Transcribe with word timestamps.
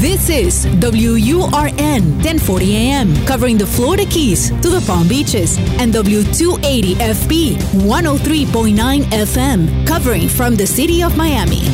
This 0.00 0.30
is 0.30 0.66
WURN 0.80 2.24
1040 2.24 2.74
AM, 2.74 3.14
covering 3.26 3.58
the 3.58 3.66
Florida 3.66 4.06
Keys 4.06 4.48
to 4.62 4.70
the 4.70 4.82
Palm 4.86 5.06
Beaches, 5.06 5.58
and 5.78 5.92
W280 5.92 6.94
FB 6.94 7.56
103.9 7.84 9.04
FM, 9.12 9.86
covering 9.86 10.26
from 10.26 10.56
the 10.56 10.66
city 10.66 11.02
of 11.02 11.18
Miami. 11.18 11.68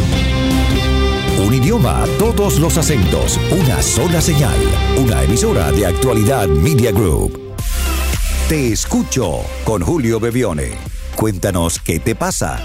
Un 1.39 1.55
idioma, 1.55 2.05
todos 2.19 2.59
los 2.59 2.77
acentos, 2.77 3.39
una 3.53 3.81
sola 3.81 4.21
señal, 4.21 4.59
una 4.99 5.23
emisora 5.23 5.71
de 5.71 5.87
actualidad 5.87 6.49
Media 6.49 6.91
Group. 6.91 7.55
Te 8.49 8.73
escucho 8.73 9.43
con 9.63 9.83
Julio 9.83 10.19
Bebione. 10.19 10.73
Cuéntanos 11.15 11.79
qué 11.79 12.01
te 12.01 12.17
pasa. 12.17 12.61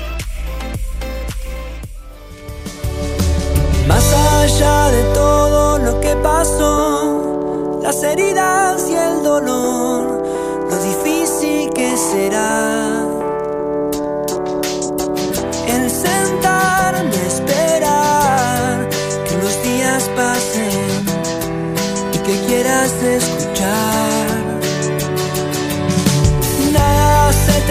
Allá 4.41 4.89
de 4.89 5.03
todo 5.13 5.77
lo 5.77 6.01
que 6.01 6.15
pasó, 6.17 7.79
las 7.83 8.01
heridas 8.03 8.89
y 8.89 8.95
el 8.95 9.23
dolor, 9.23 10.23
lo 10.69 10.77
difícil 10.83 11.69
que 11.73 11.95
será 11.95 13.05
el 15.67 15.89
sentarme 15.89 17.15
a 17.15 17.27
esperar 17.27 18.89
que 19.27 19.35
los 19.43 19.63
días 19.63 20.09
pasen 20.15 20.89
y 22.15 22.17
que 22.25 22.35
quieras 22.47 22.91
escuchar. 23.03 24.27
Nada 26.73 27.33
se. 27.33 27.61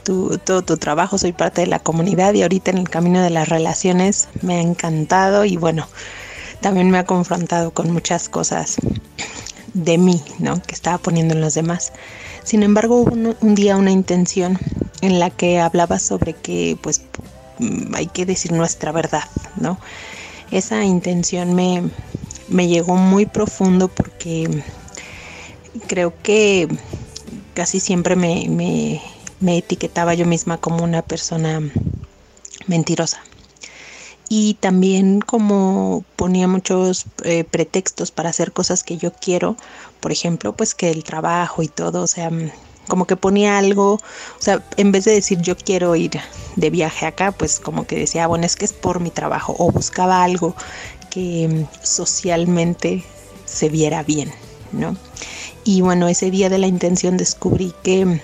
tu, 0.00 0.38
todo 0.38 0.62
tu 0.62 0.76
trabajo, 0.76 1.18
soy 1.18 1.32
parte 1.32 1.62
de 1.62 1.66
la 1.66 1.78
comunidad 1.78 2.34
y 2.34 2.42
ahorita 2.42 2.70
en 2.70 2.78
el 2.78 2.88
camino 2.88 3.22
de 3.22 3.30
las 3.30 3.48
relaciones 3.48 4.28
me 4.42 4.56
ha 4.56 4.60
encantado 4.60 5.44
y 5.44 5.56
bueno, 5.56 5.86
también 6.60 6.90
me 6.90 6.98
ha 6.98 7.04
confrontado 7.04 7.70
con 7.70 7.90
muchas 7.92 8.28
cosas 8.28 8.76
de 9.74 9.98
mí, 9.98 10.22
¿no? 10.38 10.60
Que 10.62 10.74
estaba 10.74 10.98
poniendo 10.98 11.34
en 11.34 11.40
los 11.40 11.54
demás. 11.54 11.92
Sin 12.44 12.62
embargo, 12.62 12.96
hubo 12.96 13.12
un, 13.12 13.54
día 13.54 13.76
una 13.76 13.90
intención 13.90 14.58
en 15.00 15.18
la 15.18 15.30
que 15.30 15.60
hablaba 15.60 15.98
sobre 15.98 16.32
que 16.34 16.76
pues 16.80 17.02
hay 17.94 18.06
que 18.06 18.26
decir 18.26 18.52
nuestra 18.52 18.92
verdad, 18.92 19.24
¿no? 19.56 19.78
Esa 20.50 20.84
intención 20.84 21.54
me, 21.54 21.90
me 22.48 22.66
llegó 22.66 22.96
muy 22.96 23.26
profundo 23.26 23.88
porque 23.88 24.62
creo 25.86 26.12
que 26.22 26.68
casi 27.54 27.80
siempre 27.80 28.16
me, 28.16 29.00
me, 29.40 29.58
etiquetaba 29.58 30.14
yo 30.14 30.26
misma 30.26 30.58
como 30.58 30.84
una 30.84 31.02
persona 31.02 31.60
mentirosa. 32.66 33.22
Y 34.28 34.54
también 34.54 35.20
como 35.20 36.04
ponía 36.14 36.46
muchos 36.46 37.06
eh, 37.24 37.44
pretextos 37.44 38.12
para 38.12 38.30
hacer 38.30 38.52
cosas 38.52 38.84
que 38.84 38.96
yo 38.96 39.12
quiero, 39.12 39.56
por 39.98 40.12
ejemplo, 40.12 40.54
pues 40.54 40.74
que 40.74 40.90
el 40.90 41.02
trabajo 41.02 41.62
y 41.64 41.68
todo, 41.68 42.02
o 42.02 42.06
sea, 42.06 42.30
como 42.86 43.06
que 43.06 43.16
ponía 43.16 43.58
algo, 43.58 43.94
o 43.94 44.00
sea, 44.38 44.62
en 44.76 44.92
vez 44.92 45.04
de 45.04 45.12
decir 45.12 45.40
yo 45.40 45.56
quiero 45.56 45.96
ir 45.96 46.20
de 46.56 46.70
viaje 46.70 47.06
acá, 47.06 47.32
pues 47.32 47.58
como 47.58 47.86
que 47.86 47.96
decía, 47.96 48.26
bueno, 48.26 48.44
es 48.44 48.56
que 48.56 48.66
es 48.66 48.72
por 48.72 49.00
mi 49.00 49.10
trabajo, 49.10 49.56
o 49.58 49.70
buscaba 49.70 50.22
algo 50.22 50.54
que 51.10 51.66
socialmente 51.82 53.04
se 53.46 53.68
viera 53.68 54.02
bien, 54.02 54.30
¿no? 54.72 54.96
Y 55.64 55.80
bueno, 55.80 56.08
ese 56.08 56.30
día 56.30 56.48
de 56.48 56.58
la 56.58 56.66
intención 56.66 57.16
descubrí 57.16 57.72
que, 57.82 58.20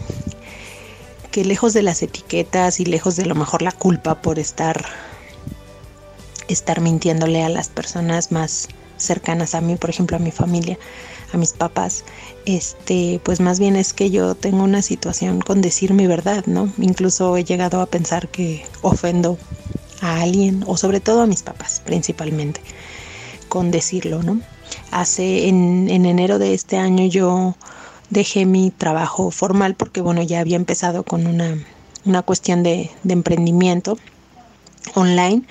lejos 1.44 1.72
de 1.72 1.82
las 1.82 2.02
etiquetas 2.02 2.80
y 2.80 2.84
lejos 2.84 3.16
de 3.16 3.26
lo 3.26 3.34
mejor 3.34 3.62
la 3.62 3.72
culpa 3.72 4.20
por 4.22 4.38
estar, 4.38 4.84
estar 6.48 6.80
mintiéndole 6.80 7.42
a 7.42 7.48
las 7.48 7.68
personas 7.68 8.32
más 8.32 8.68
cercanas 8.96 9.54
a 9.54 9.60
mí, 9.60 9.76
por 9.76 9.90
ejemplo 9.90 10.16
a 10.16 10.20
mi 10.20 10.30
familia, 10.30 10.78
a 11.32 11.36
mis 11.36 11.52
papás, 11.52 12.04
este, 12.44 13.20
pues 13.24 13.40
más 13.40 13.58
bien 13.58 13.76
es 13.76 13.92
que 13.92 14.10
yo 14.10 14.34
tengo 14.34 14.62
una 14.62 14.82
situación 14.82 15.40
con 15.40 15.60
decir 15.60 15.92
mi 15.92 16.06
verdad, 16.06 16.44
¿no? 16.46 16.72
Incluso 16.78 17.36
he 17.36 17.44
llegado 17.44 17.80
a 17.80 17.86
pensar 17.86 18.28
que 18.28 18.64
ofendo 18.82 19.38
a 20.00 20.20
alguien 20.20 20.64
o 20.66 20.76
sobre 20.76 21.00
todo 21.00 21.22
a 21.22 21.26
mis 21.26 21.42
papás 21.42 21.82
principalmente 21.84 22.60
con 23.48 23.70
decirlo, 23.70 24.22
¿no? 24.22 24.40
Hace 24.90 25.48
en, 25.48 25.88
en 25.90 26.06
enero 26.06 26.38
de 26.38 26.54
este 26.54 26.76
año 26.76 27.06
yo 27.06 27.54
dejé 28.10 28.46
mi 28.46 28.70
trabajo 28.70 29.30
formal 29.30 29.74
porque 29.74 30.00
bueno 30.00 30.22
ya 30.22 30.40
había 30.40 30.56
empezado 30.56 31.02
con 31.02 31.26
una, 31.26 31.56
una 32.04 32.22
cuestión 32.22 32.62
de, 32.62 32.90
emprendimiento 33.08 33.98
online 34.94 35.42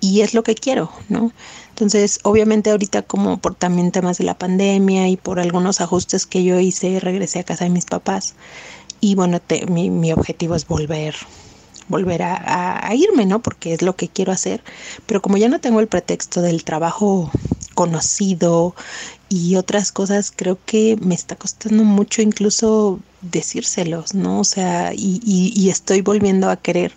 y 0.00 0.22
es 0.22 0.34
lo 0.34 0.42
que 0.42 0.54
quiero, 0.54 0.90
¿no? 1.08 1.32
Entonces, 1.70 2.20
obviamente 2.24 2.70
ahorita 2.70 3.02
como 3.02 3.38
por 3.38 3.54
también 3.54 3.92
temas 3.92 4.18
de 4.18 4.24
la 4.24 4.36
pandemia 4.36 5.08
y 5.08 5.16
por 5.16 5.40
algunos 5.40 5.80
ajustes 5.80 6.26
que 6.26 6.44
yo 6.44 6.58
hice, 6.58 7.00
regresé 7.00 7.38
a 7.38 7.44
casa 7.44 7.64
de 7.64 7.70
mis 7.70 7.86
papás 7.86 8.34
y 9.00 9.14
bueno, 9.14 9.40
te, 9.40 9.64
mi, 9.66 9.88
mi 9.88 10.12
objetivo 10.12 10.54
es 10.56 10.66
volver 10.66 11.14
volver 11.90 12.22
a, 12.22 12.94
irme, 12.94 13.26
¿no? 13.26 13.40
Porque 13.42 13.74
es 13.74 13.82
lo 13.82 13.96
que 13.96 14.08
quiero 14.08 14.32
hacer. 14.32 14.62
Pero 15.06 15.20
como 15.20 15.36
ya 15.36 15.48
no 15.48 15.60
tengo 15.60 15.80
el 15.80 15.88
pretexto 15.88 16.40
del 16.40 16.64
trabajo 16.64 17.30
conocido 17.74 18.74
y 19.28 19.56
otras 19.56 19.92
cosas, 19.92 20.32
creo 20.34 20.58
que 20.64 20.96
me 21.00 21.14
está 21.14 21.36
costando 21.36 21.84
mucho 21.84 22.22
incluso 22.22 23.00
decírselos, 23.22 24.14
¿no? 24.14 24.40
O 24.40 24.44
sea, 24.44 24.92
y, 24.94 25.20
y, 25.24 25.52
y 25.54 25.70
estoy 25.70 26.00
volviendo 26.00 26.50
a 26.50 26.56
querer 26.56 26.92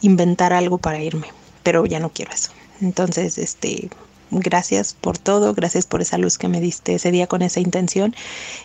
inventar 0.00 0.52
algo 0.52 0.78
para 0.78 1.02
irme, 1.02 1.28
pero 1.62 1.86
ya 1.86 2.00
no 2.00 2.10
quiero 2.10 2.32
eso. 2.32 2.50
Entonces, 2.80 3.38
este, 3.38 3.90
gracias 4.30 4.94
por 4.94 5.18
todo, 5.18 5.54
gracias 5.54 5.86
por 5.86 6.00
esa 6.00 6.18
luz 6.18 6.38
que 6.38 6.48
me 6.48 6.60
diste 6.60 6.94
ese 6.94 7.10
día 7.10 7.26
con 7.26 7.42
esa 7.42 7.60
intención 7.60 8.14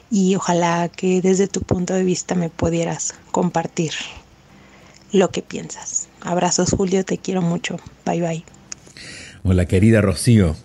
y 0.10 0.36
ojalá 0.36 0.90
que 0.90 1.22
desde 1.22 1.48
tu 1.48 1.62
punto 1.62 1.94
de 1.94 2.04
vista 2.04 2.36
me 2.36 2.50
pudieras 2.50 3.14
compartir 3.32 3.94
lo 5.12 5.30
que 5.32 5.42
piensas. 5.42 6.08
Abrazos 6.22 6.72
Julio, 6.72 7.04
te 7.04 7.18
quiero 7.18 7.42
mucho. 7.42 7.78
Bye 8.06 8.22
bye. 8.22 8.46
Hola 9.44 9.66
querida 9.66 10.02
Rocío, 10.02 10.56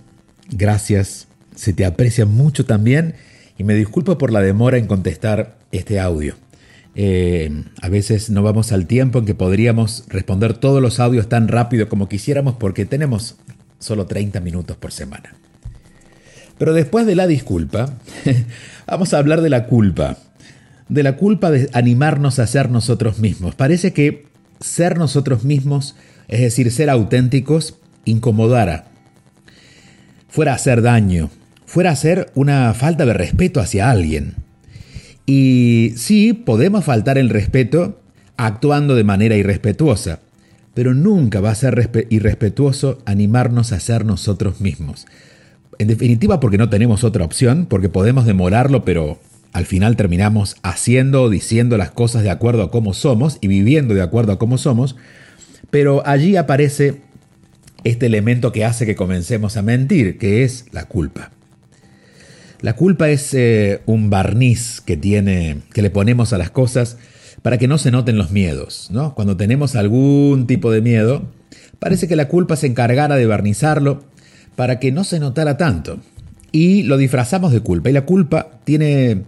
gracias, 0.51 1.29
se 1.55 1.73
te 1.73 1.85
aprecia 1.85 2.27
mucho 2.27 2.65
también 2.65 3.15
y 3.59 3.65
me 3.65 3.75
disculpo 3.75 4.19
por 4.19 4.33
la 4.33 4.41
demora 4.41 4.79
en 4.79 4.87
contestar 4.87 5.57
este 5.73 5.99
audio. 6.01 6.35
Eh, 6.95 7.65
a 7.83 7.89
veces 7.91 8.31
no 8.31 8.43
vamos 8.43 8.73
al 8.73 8.87
tiempo 8.87 9.19
en 9.19 9.27
que 9.27 9.35
podríamos 9.35 10.05
responder 10.09 10.55
todos 10.55 10.81
los 10.81 10.99
audios 10.99 11.29
tan 11.29 11.49
rápido 11.49 11.89
como 11.89 12.09
quisiéramos 12.09 12.55
porque 12.55 12.87
tenemos 12.87 13.37
solo 13.79 14.07
30 14.07 14.41
minutos 14.41 14.77
por 14.77 14.93
semana. 14.93 15.35
Pero 16.59 16.73
después 16.73 17.05
de 17.07 17.15
la 17.15 17.27
disculpa, 17.27 17.93
vamos 18.87 19.13
a 19.13 19.19
hablar 19.19 19.43
de 19.43 19.51
la 19.51 19.67
culpa. 19.67 20.17
de 20.89 21.03
la 21.03 21.17
culpa 21.17 21.51
de 21.51 21.69
animarnos 21.73 22.39
a 22.39 22.47
ser 22.47 22.71
nosotros 22.71 23.19
mismos. 23.19 23.55
Parece 23.55 23.93
que 23.93 24.27
ser 24.61 24.97
nosotros 24.99 25.45
mismos, 25.45 25.97
es 26.29 26.41
decir, 26.41 26.71
ser 26.71 26.89
auténticos, 26.91 27.75
incomodara, 28.05 28.87
fuera 30.37 30.53
a 30.53 30.57
hacer 30.57 30.83
daño, 30.83 31.31
fuera 31.65 31.89
a 31.89 31.93
hacer 31.95 32.31
una 32.35 32.75
falta 32.75 33.07
de 33.07 33.15
respeto 33.15 33.59
hacia 33.59 33.91
alguien. 33.91 34.35
Y 35.25 35.95
sí, 35.97 36.35
podemos 36.35 36.85
faltar 36.85 37.17
el 37.17 37.31
respeto 37.31 38.03
actuando 38.37 38.95
de 38.97 39.03
manera 39.03 39.35
irrespetuosa, 39.37 40.21
pero 40.75 40.93
nunca 40.93 41.41
va 41.41 41.53
a 41.53 41.55
ser 41.55 41.91
irrespetuoso 42.11 42.99
animarnos 43.07 43.73
a 43.73 43.81
ser 43.81 44.05
nosotros 44.05 44.61
mismos. 44.61 45.07
En 45.79 45.89
definitiva, 45.89 46.39
porque 46.39 46.59
no 46.59 46.69
tenemos 46.69 47.03
otra 47.03 47.25
opción, 47.25 47.65
porque 47.65 47.89
podemos 47.89 48.27
demorarlo, 48.27 48.85
pero 48.85 49.19
al 49.55 49.65
final 49.65 49.97
terminamos 49.97 50.57
haciendo 50.63 51.23
o 51.23 51.31
diciendo 51.31 51.79
las 51.79 51.93
cosas 51.93 52.25
de 52.25 52.31
acuerdo 52.31 52.63
a 52.63 52.71
cómo 52.71 52.93
somos 52.93 53.39
y 53.41 53.49
viviendo 53.49 53.95
de 53.95 54.03
acuerdo 54.03 54.33
a 54.33 54.39
cómo 54.39 54.59
somos, 54.59 54.97
pero 55.71 56.07
allí 56.07 56.37
aparece 56.37 57.06
este 57.87 58.07
elemento 58.07 58.53
que 58.53 58.65
hace 58.65 58.85
que 58.85 58.97
comencemos 58.97 59.57
a 59.57 59.63
mentir, 59.63 60.19
que 60.19 60.43
es 60.43 60.67
la 60.73 60.87
culpa. 60.87 61.31
La 62.61 62.75
culpa 62.75 63.09
es 63.09 63.33
eh, 63.35 63.83
un 63.87 64.11
barniz 64.11 64.81
que 64.81 64.97
tiene 64.97 65.59
que 65.73 65.83
le 65.83 65.91
ponemos 65.91 66.33
a 66.33 66.39
las 66.39 66.51
cosas 66.51 66.97
para 67.43 67.59
que 67.59 67.69
no 67.69 67.79
se 67.79 67.91
noten 67.91 68.19
los 68.19 68.33
miedos, 68.33 68.89
¿no? 68.91 69.15
Cuando 69.15 69.37
tenemos 69.37 69.77
algún 69.77 70.47
tipo 70.47 70.73
de 70.73 70.81
miedo, 70.81 71.31
parece 71.79 72.09
que 72.09 72.17
la 72.17 72.29
culpa 72.29 72.57
se 72.57 72.67
encargara 72.67 73.17
de 73.17 73.27
barnizarlo 73.27 74.05
para 74.57 74.81
que 74.81 74.91
no 74.91 75.05
se 75.05 75.21
notara 75.21 75.57
tanto. 75.57 76.01
Y 76.51 76.83
lo 76.83 76.97
disfrazamos 76.97 77.53
de 77.53 77.61
culpa. 77.61 77.91
Y 77.91 77.93
la 77.93 78.05
culpa 78.07 78.49
tiene. 78.65 79.23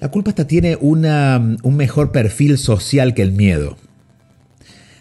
La 0.00 0.10
culpa 0.10 0.30
hasta 0.30 0.46
tiene 0.46 0.76
una, 0.80 1.56
un 1.62 1.76
mejor 1.76 2.10
perfil 2.10 2.56
social 2.56 3.14
que 3.14 3.22
el 3.22 3.32
miedo. 3.32 3.76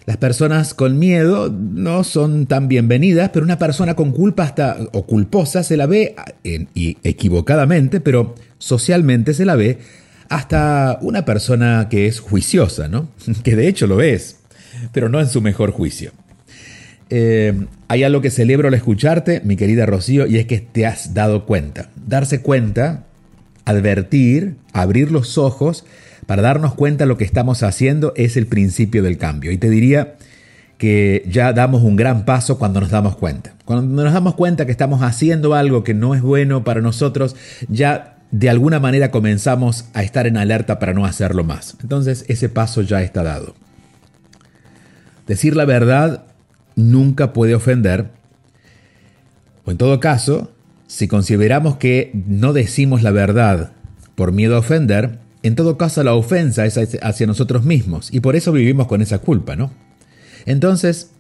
Las 0.06 0.18
personas 0.18 0.74
con 0.74 0.98
miedo 0.98 1.50
no 1.50 2.04
son 2.04 2.46
tan 2.48 2.68
bienvenidas, 2.68 3.30
pero 3.30 3.46
una 3.46 3.60
persona 3.60 3.96
con 3.96 4.12
culpa 4.12 4.44
hasta, 4.44 4.78
o 4.92 5.06
culposa 5.06 5.63
se 5.63 5.78
la 5.78 5.86
ve, 5.86 6.16
y 6.44 6.98
equivocadamente, 7.04 8.00
pero 8.00 8.36
socialmente 8.57 9.34
se 9.34 9.46
la 9.46 9.56
ve 9.56 9.80
hasta 10.30 11.00
una 11.01 11.25
persona 11.25 11.88
que 11.90 12.07
es 12.07 12.19
juiciosa, 12.19 12.88
¿no? 12.88 13.10
Que 13.44 13.56
de 13.56 13.68
hecho 13.68 13.88
lo 13.88 14.01
es, 14.01 14.38
pero 14.94 15.10
no 15.10 15.19
en 15.19 15.28
su 15.28 15.42
mejor 15.42 15.72
juicio. 15.72 16.12
Eh, 17.10 17.66
hay 17.88 18.04
algo 18.04 18.22
que 18.22 18.30
celebro 18.30 18.68
al 18.68 18.75
escucharte, 18.75 19.42
mi 19.44 19.56
querida 19.56 19.86
Rocío, 19.86 20.28
y 20.28 20.38
es 20.38 20.45
que 20.45 20.60
te 20.60 20.86
has 20.86 21.13
dado 21.13 21.45
cuenta. 21.45 21.90
Darse 22.07 22.42
cuenta, 22.42 23.06
advertir, 23.66 24.56
abrir 24.74 25.12
los 25.12 25.38
ojos 25.38 25.86
para 26.30 26.44
darnos 26.44 26.76
cuenta 26.76 27.08
lo 27.08 27.18
que 27.18 27.24
estamos 27.24 27.64
haciendo 27.64 28.14
es 28.16 28.38
el 28.38 28.46
principio 28.46 29.02
del 29.02 29.18
cambio. 29.18 29.52
Y 29.52 29.58
te 29.58 29.68
diría 29.68 30.14
que 30.78 31.24
ya 31.28 31.54
damos 31.54 31.81
un 31.81 31.96
gran 31.96 32.24
paso 32.24 32.60
cuando 32.60 32.80
nos 32.80 32.92
damos 32.92 33.18
cuenta. 33.18 33.56
Cuando 33.66 34.04
nos 34.04 34.14
damos 34.14 34.36
cuenta 34.36 34.68
que 34.68 34.72
estamos 34.72 35.02
haciendo 35.02 35.56
algo 35.56 35.84
que 35.84 35.96
no 35.96 36.14
es 36.14 36.22
bueno 36.22 36.64
para 36.64 36.81
nosotros, 36.81 37.36
ya 37.68 38.18
de 38.30 38.48
alguna 38.48 38.80
manera 38.80 39.10
comenzamos 39.10 39.86
a 39.96 40.04
estar 40.04 40.28
en 40.28 40.38
alerta 40.38 40.78
para 40.78 40.94
no 40.94 41.04
hacerlo 41.04 41.44
más. 41.44 41.76
Entonces 41.81 42.26
ese 42.28 42.48
paso 42.48 42.84
ya 42.84 43.02
está 43.02 43.24
dado. 43.24 43.56
Decir 45.26 45.56
la 45.56 45.66
verdad 45.66 46.26
nunca 46.76 47.34
puede 47.34 47.56
ofender. 47.56 48.06
O 49.66 49.72
en 49.72 49.78
todo 49.78 50.00
caso, 50.00 50.52
si 50.86 51.08
consideramos 51.08 51.78
que 51.78 52.12
no 52.28 52.54
decimos 52.54 53.02
la 53.02 53.10
verdad 53.10 53.72
por 54.14 54.31
miedo 54.31 54.58
a 54.58 54.60
ofender, 54.60 55.18
en 55.44 55.56
todo 55.56 55.78
caso 55.78 56.04
la 56.04 56.14
ofensa 56.14 56.66
es 56.66 56.78
hacia 57.02 57.28
nosotros 57.28 57.64
mismos 57.64 58.10
y 58.12 58.20
por 58.20 58.36
eso 58.36 58.52
vivimos 58.52 58.88
con 58.88 59.02
esa 59.02 59.20
culpa, 59.20 59.56
¿no? 59.56 59.72
Entonces, 60.46 61.12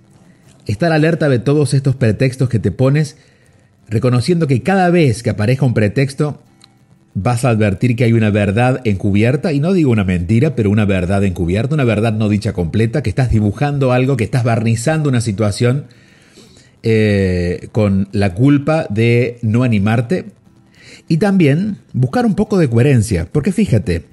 estar 0.65 0.91
alerta 0.91 1.29
de 1.29 1.39
todos 1.39 1.73
estos 1.73 1.95
pretextos 1.95 2.49
que 2.49 2.59
te 2.59 2.71
pones, 2.71 3.17
reconociendo 3.87 4.47
que 4.47 4.61
cada 4.61 4.89
vez 4.89 5.23
que 5.23 5.29
aparezca 5.29 5.65
un 5.65 5.73
pretexto, 5.73 6.41
vas 7.13 7.43
a 7.43 7.49
advertir 7.49 7.95
que 7.95 8.03
hay 8.03 8.13
una 8.13 8.29
verdad 8.29 8.81
encubierta, 8.83 9.51
y 9.51 9.59
no 9.59 9.73
digo 9.73 9.91
una 9.91 10.03
mentira, 10.03 10.55
pero 10.55 10.69
una 10.69 10.85
verdad 10.85 11.23
encubierta, 11.23 11.75
una 11.75 11.83
verdad 11.83 12.13
no 12.13 12.29
dicha 12.29 12.53
completa, 12.53 13.01
que 13.01 13.09
estás 13.09 13.29
dibujando 13.29 13.91
algo, 13.91 14.17
que 14.17 14.23
estás 14.23 14.43
barnizando 14.43 15.09
una 15.09 15.21
situación 15.21 15.85
eh, 16.83 17.67
con 17.71 18.07
la 18.11 18.33
culpa 18.33 18.87
de 18.89 19.37
no 19.41 19.63
animarte. 19.63 20.25
Y 21.09 21.17
también 21.17 21.77
buscar 21.91 22.25
un 22.27 22.35
poco 22.35 22.59
de 22.59 22.69
coherencia, 22.69 23.27
porque 23.31 23.51
fíjate, 23.51 24.03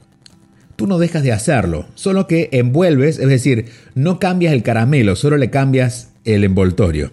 tú 0.77 0.87
no 0.87 0.99
dejas 0.99 1.23
de 1.23 1.31
hacerlo, 1.31 1.87
solo 1.95 2.27
que 2.27 2.49
envuelves, 2.53 3.19
es 3.19 3.29
decir, 3.29 3.67
no 3.95 4.19
cambias 4.19 4.55
el 4.55 4.63
caramelo, 4.63 5.15
solo 5.15 5.37
le 5.37 5.51
cambias 5.51 6.09
el 6.25 6.43
envoltorio. 6.43 7.13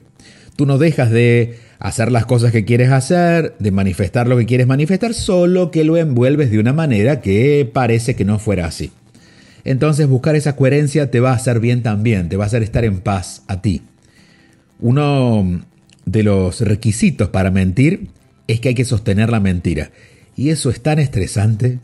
Tú 0.56 0.66
no 0.66 0.78
dejas 0.78 1.12
de 1.12 1.58
hacer 1.80 2.14
las 2.14 2.26
cosas 2.26 2.54
que 2.54 2.64
quieres 2.64 2.92
hacer, 2.92 3.56
de 3.60 3.72
manifestar 3.72 4.26
lo 4.30 4.38
que 4.38 4.46
quieres 4.46 4.68
manifestar, 4.68 5.14
solo 5.14 5.70
que 5.70 5.84
lo 5.84 5.98
envuelves 5.98 6.50
de 6.50 6.60
una 6.60 6.72
manera 6.72 7.20
que 7.20 7.70
parece 7.72 8.16
que 8.16 8.24
no 8.24 8.40
fuera 8.40 8.68
así. 8.68 8.92
Entonces 9.66 10.08
buscar 10.08 10.38
esa 10.38 10.56
coherencia 10.56 11.12
te 11.12 11.20
va 11.20 11.32
a 11.32 11.36
hacer 11.36 11.60
bien 11.60 11.84
también, 11.84 12.30
te 12.30 12.38
va 12.38 12.46
a 12.46 12.48
hacer 12.48 12.64
estar 12.64 12.86
en 12.86 13.02
paz 13.02 13.44
a 13.48 13.62
ti. 13.62 13.82
Uno 14.80 15.62
de 16.06 16.24
los 16.24 16.62
requisitos 16.62 17.28
para 17.30 17.52
mentir 17.52 18.08
es 18.48 18.60
que 18.60 18.70
hay 18.70 18.76
que 18.76 18.86
sostener 18.86 19.30
la 19.30 19.40
mentira. 19.40 19.92
Y 20.36 20.50
eso 20.50 20.70
es 20.70 20.82
tan 20.82 21.00
estresante 21.00 21.80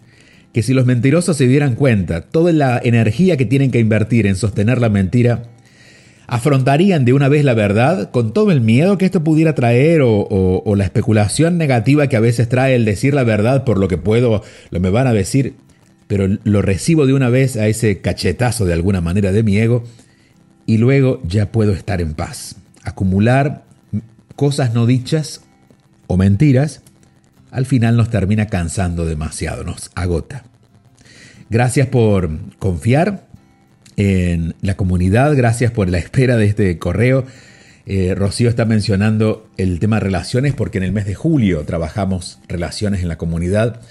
que 0.54 0.64
si 0.64 0.74
los 0.74 0.86
mentirosos 0.86 1.38
se 1.38 1.48
dieran 1.48 1.76
cuenta 1.76 2.22
toda 2.22 2.52
la 2.52 2.80
energía 2.84 3.38
que 3.38 3.46
tienen 3.46 3.72
que 3.72 3.80
invertir 3.80 4.26
en 4.26 4.36
sostener 4.36 4.82
la 4.82 4.90
mentira, 4.90 5.44
afrontarían 6.28 7.06
de 7.06 7.14
una 7.14 7.28
vez 7.28 7.44
la 7.44 7.54
verdad 7.54 8.12
con 8.12 8.34
todo 8.34 8.52
el 8.52 8.62
miedo 8.62 8.98
que 8.98 9.06
esto 9.06 9.24
pudiera 9.24 9.56
traer 9.56 10.02
o, 10.04 10.76
la 10.76 10.84
especulación 10.84 11.58
negativa 11.58 12.08
que 12.08 12.16
a 12.16 12.20
veces 12.20 12.50
trae 12.50 12.76
el 12.76 12.86
decir 12.86 13.14
la 13.14 13.24
verdad 13.24 13.64
por 13.64 13.80
lo 13.80 13.88
que 13.88 13.98
puedo, 13.98 14.44
lo 14.70 14.80
me 14.80 14.90
van 14.90 15.08
a 15.08 15.14
decir, 15.14 15.56
pero 16.08 16.28
lo 16.44 16.62
recibo 16.62 17.06
de 17.06 17.14
una 17.14 17.30
vez 17.30 17.56
a 17.58 17.68
ese 17.68 18.02
cachetazo 18.02 18.66
de 18.66 18.74
alguna 18.74 19.02
manera 19.02 19.32
de 19.32 19.44
mi 19.44 19.58
ego 19.58 19.84
y 20.66 20.78
luego 20.78 21.22
ya 21.28 21.52
puedo 21.52 21.74
estar 21.74 22.02
en 22.02 22.14
paz. 22.14 22.56
Acumular 22.84 23.64
cosas 24.36 24.74
no 24.74 24.86
dichas 24.86 25.42
o 26.10 26.18
mentiras 26.18 26.82
al 27.52 27.66
final 27.66 27.96
nos 27.96 28.10
termina 28.10 28.48
cansando 28.48 29.06
demasiado, 29.06 29.64
nos 29.64 29.92
agota. 29.96 30.44
Gracias 31.50 31.88
por 31.88 32.30
confiar 32.58 33.24
en 33.96 34.56
la 34.62 34.75
comunidad. 34.75 35.36
Gracias 35.36 35.72
por 35.72 35.89
la 35.89 35.98
espera 35.98 36.38
de 36.38 36.46
este 36.46 36.78
correo. 36.78 37.25
Eh, 37.86 38.13
Rocío 38.16 38.50
está 38.50 38.66
mencionando 38.66 39.48
el 39.58 39.80
tema 39.80 40.00
relaciones 40.00 40.54
porque 40.54 40.78
en 40.78 40.84
el 40.84 40.92
mes 40.92 41.06
de 41.06 41.16
julio 41.16 41.63
trabajamos 41.63 42.39
relaciones 42.48 43.01
en 43.01 43.08
la 43.08 43.18
comunidad. 43.18 43.82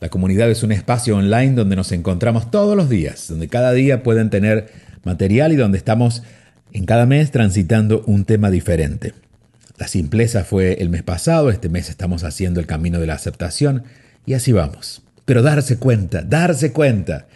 La 0.00 0.08
comunidad 0.08 0.50
es 0.50 0.62
un 0.62 0.72
espacio 0.72 1.16
online 1.16 1.52
donde 1.52 1.76
nos 1.76 1.92
encontramos 1.92 2.50
todos 2.50 2.76
los 2.76 2.88
días, 2.88 3.26
donde 3.28 3.48
cada 3.48 3.72
día 3.72 4.02
pueden 4.02 4.28
tener 4.30 4.70
material 5.04 5.52
y 5.52 5.56
donde 5.56 5.78
estamos 5.78 6.22
en 6.72 6.84
cada 6.84 7.06
mes 7.06 7.30
transitando 7.30 8.02
un 8.06 8.24
tema 8.24 8.50
diferente. 8.50 9.14
La 9.76 9.88
simpleza 9.88 10.44
fue 10.44 10.74
el 10.74 10.88
mes 10.88 11.02
pasado, 11.02 11.50
este 11.50 11.68
mes 11.68 11.90
estamos 11.90 12.24
haciendo 12.24 12.60
el 12.60 12.66
camino 12.66 13.00
de 13.00 13.06
la 13.06 13.14
aceptación 13.14 13.84
y 14.24 14.34
así 14.34 14.52
vamos. 14.52 15.02
Pero 15.24 15.42
darse 15.42 15.78
cuenta, 15.78 16.22
darse 16.22 16.72
cuenta 16.72 17.26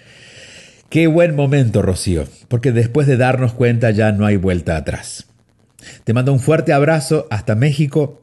Qué 0.88 1.06
buen 1.06 1.36
momento, 1.36 1.82
Rocío, 1.82 2.24
porque 2.48 2.72
después 2.72 3.06
de 3.06 3.18
darnos 3.18 3.52
cuenta 3.52 3.90
ya 3.90 4.10
no 4.10 4.24
hay 4.24 4.38
vuelta 4.38 4.74
atrás. 4.74 5.26
Te 6.04 6.14
mando 6.14 6.32
un 6.32 6.40
fuerte 6.40 6.72
abrazo 6.72 7.26
hasta 7.30 7.54
México. 7.54 8.22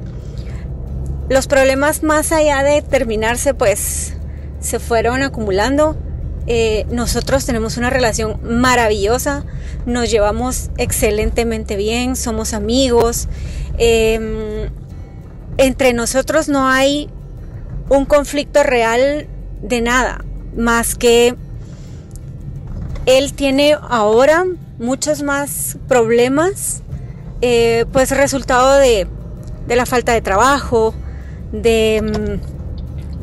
los 1.30 1.48
problemas 1.48 2.04
más 2.04 2.32
allá 2.32 2.64
de 2.64 2.82
terminarse 2.82 3.54
pues 3.54 4.16
se 4.60 4.80
fueron 4.80 5.22
acumulando 5.22 5.96
eh, 6.46 6.86
nosotros 6.90 7.46
tenemos 7.46 7.78
una 7.78 7.90
relación 7.90 8.38
maravillosa, 8.44 9.46
nos 9.86 10.12
llevamos 10.12 10.72
excelentemente 10.78 11.78
bien, 11.78 12.16
somos 12.16 12.54
amigos. 12.54 13.30
Em, 13.78 14.70
entre 15.58 15.94
nosotros 15.94 16.48
no 16.48 16.68
hay 16.68 17.10
un 17.90 18.06
conflicto 18.06 18.64
real 18.64 19.28
de 19.62 19.82
nada, 19.82 20.24
más 20.56 20.96
que 20.96 21.36
él 23.06 23.34
tiene 23.34 23.78
ahora 23.90 24.46
muchos 24.80 25.22
más 25.24 25.78
problemas, 25.88 26.82
eh, 27.42 27.86
pues 27.92 28.12
resultado 28.12 28.78
de, 28.78 29.08
de, 29.68 29.76
la 29.76 29.86
falta 29.86 30.14
de 30.14 30.22
trabajo, 30.22 30.94
de, 31.52 32.40
mm, 32.42 32.53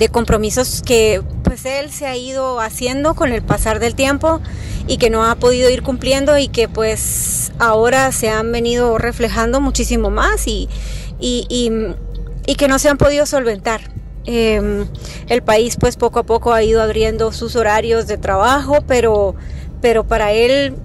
de 0.01 0.09
compromisos 0.09 0.83
que 0.85 1.23
pues 1.45 1.67
él 1.67 1.91
se 1.91 2.07
ha 2.07 2.17
ido 2.17 2.59
haciendo 2.59 3.15
con 3.15 3.33
el 3.33 3.43
pasar 3.43 3.81
del 3.81 3.95
tiempo 3.95 4.41
y 4.87 4.97
que 4.97 5.11
no 5.11 5.27
ha 5.27 5.35
podido 5.35 5.69
ir 5.69 5.83
cumpliendo 5.83 6.39
y 6.39 6.49
que 6.49 6.69
pues 6.71 7.53
ahora 7.59 8.11
se 8.11 8.31
han 8.31 8.51
venido 8.51 8.97
reflejando 8.97 9.61
muchísimo 9.61 10.09
más 10.09 10.47
y, 10.47 10.71
y, 11.21 11.71
que 12.57 12.67
no 12.67 12.79
se 12.79 12.89
han 12.89 12.97
podido 12.97 13.27
solventar. 13.27 13.83
Em, 14.25 14.87
el 15.29 15.43
país 15.43 15.77
pues 15.79 15.97
poco 15.97 16.21
a 16.21 16.23
poco 16.23 16.55
ha 16.55 16.63
ido 16.63 16.81
abriendo 16.81 17.31
sus 17.31 17.55
horarios 17.55 18.07
de 18.07 18.17
trabajo, 18.17 18.79
pero, 18.87 19.35
pero 19.83 20.05
para 20.05 20.33
él 20.33 20.77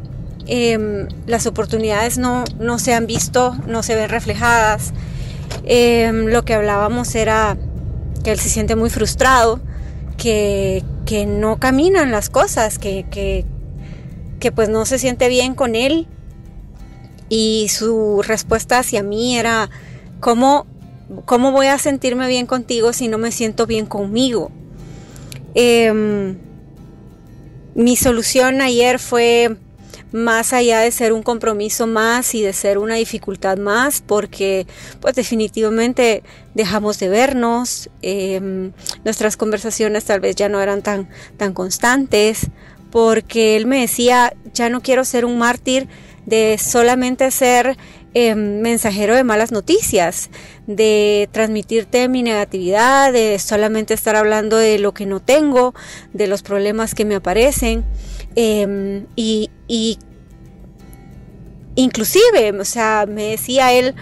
em, 0.45 1.07
las 1.25 1.47
oportunidades 1.47 2.17
no, 2.17 2.43
no, 2.59 2.79
se 2.79 2.93
han 2.93 3.07
visto, 3.07 3.55
no 3.65 3.81
se 3.81 3.95
ven 3.95 4.09
reflejadas. 4.09 4.91
Em, 5.63 6.25
lo 6.27 6.43
que 6.43 6.53
hablábamos 6.53 7.15
era 7.15 7.57
que 8.25 8.31
él 8.31 8.39
se 8.39 8.49
siente 8.49 8.75
muy 8.75 8.89
frustrado 8.89 9.61
que, 10.17 10.83
no 11.27 11.59
caminan 11.59 12.11
las 12.11 12.31
cosas, 12.31 12.79
que, 12.79 13.05
que, 13.11 14.51
pues 14.51 14.67
no 14.67 14.85
se 14.85 14.97
siente 14.97 15.29
bien 15.29 15.53
con 15.53 15.75
él. 15.75 16.07
Y 17.29 17.67
su 17.69 18.23
respuesta 18.25 18.79
hacia 18.79 19.03
mí 19.03 19.37
era, 19.37 19.69
¿cómo, 20.19 20.65
cómo 21.25 21.51
voy 21.51 21.67
a 21.67 21.77
sentirme 21.77 22.27
bien 22.27 22.47
contigo 22.47 22.93
si 22.93 23.07
no 23.07 23.19
me 23.19 23.31
siento 23.31 23.67
bien 23.67 23.85
conmigo? 23.85 24.49
Em, 25.53 26.37
mi 27.75 27.95
solución 27.95 28.59
ayer 28.61 28.97
fue 28.97 29.57
más 30.15 30.53
allá 30.53 30.79
de 30.79 30.91
ser 30.91 31.11
un 31.11 31.23
compromiso 31.23 31.87
más 31.87 32.33
y 32.35 32.41
de 32.41 32.53
ser 32.53 32.77
una 32.77 32.95
dificultad 32.95 33.57
más, 33.57 34.01
porque 34.01 34.65
pues 35.01 35.13
definitivamente 35.13 36.23
dejamos 36.53 36.99
de 36.99 37.09
vernos, 37.09 37.89
em, 38.01 38.71
nuestras 39.03 39.35
conversaciones 39.35 40.05
tal 40.05 40.21
vez 40.21 40.35
ya 40.35 40.47
no 40.47 40.61
eran 40.61 40.81
tan, 40.81 41.09
tan 41.37 41.53
constantes, 41.53 42.47
porque 42.91 43.57
él 43.57 43.65
me 43.65 43.81
decía, 43.81 44.33
ya 44.53 44.69
no 44.69 44.81
quiero 44.81 45.03
ser 45.03 45.25
un 45.25 45.37
mártir 45.37 45.89
de 46.25 46.57
solamente 46.57 47.29
ser 47.29 47.77
em, 48.13 48.61
mensajero 48.61 49.13
de 49.13 49.25
malas 49.25 49.51
noticias, 49.51 50.29
de 50.65 51.27
transmitirte 51.33 52.07
mi 52.07 52.23
negatividad, 52.23 53.11
de 53.11 53.37
solamente 53.39 53.93
estar 53.93 54.15
hablando 54.15 54.55
de 54.55 54.79
lo 54.79 54.93
que 54.93 55.05
no 55.05 55.19
tengo, 55.19 55.73
de 56.13 56.27
los 56.27 56.41
problemas 56.41 56.95
que 56.95 57.03
me 57.03 57.15
aparecen. 57.15 57.83
Em, 58.35 59.05
y, 59.15 59.49
inclusive, 61.75 62.51
o 62.59 62.65
sea, 62.65 63.05
me 63.07 63.31
decía 63.31 63.73
él, 63.73 63.95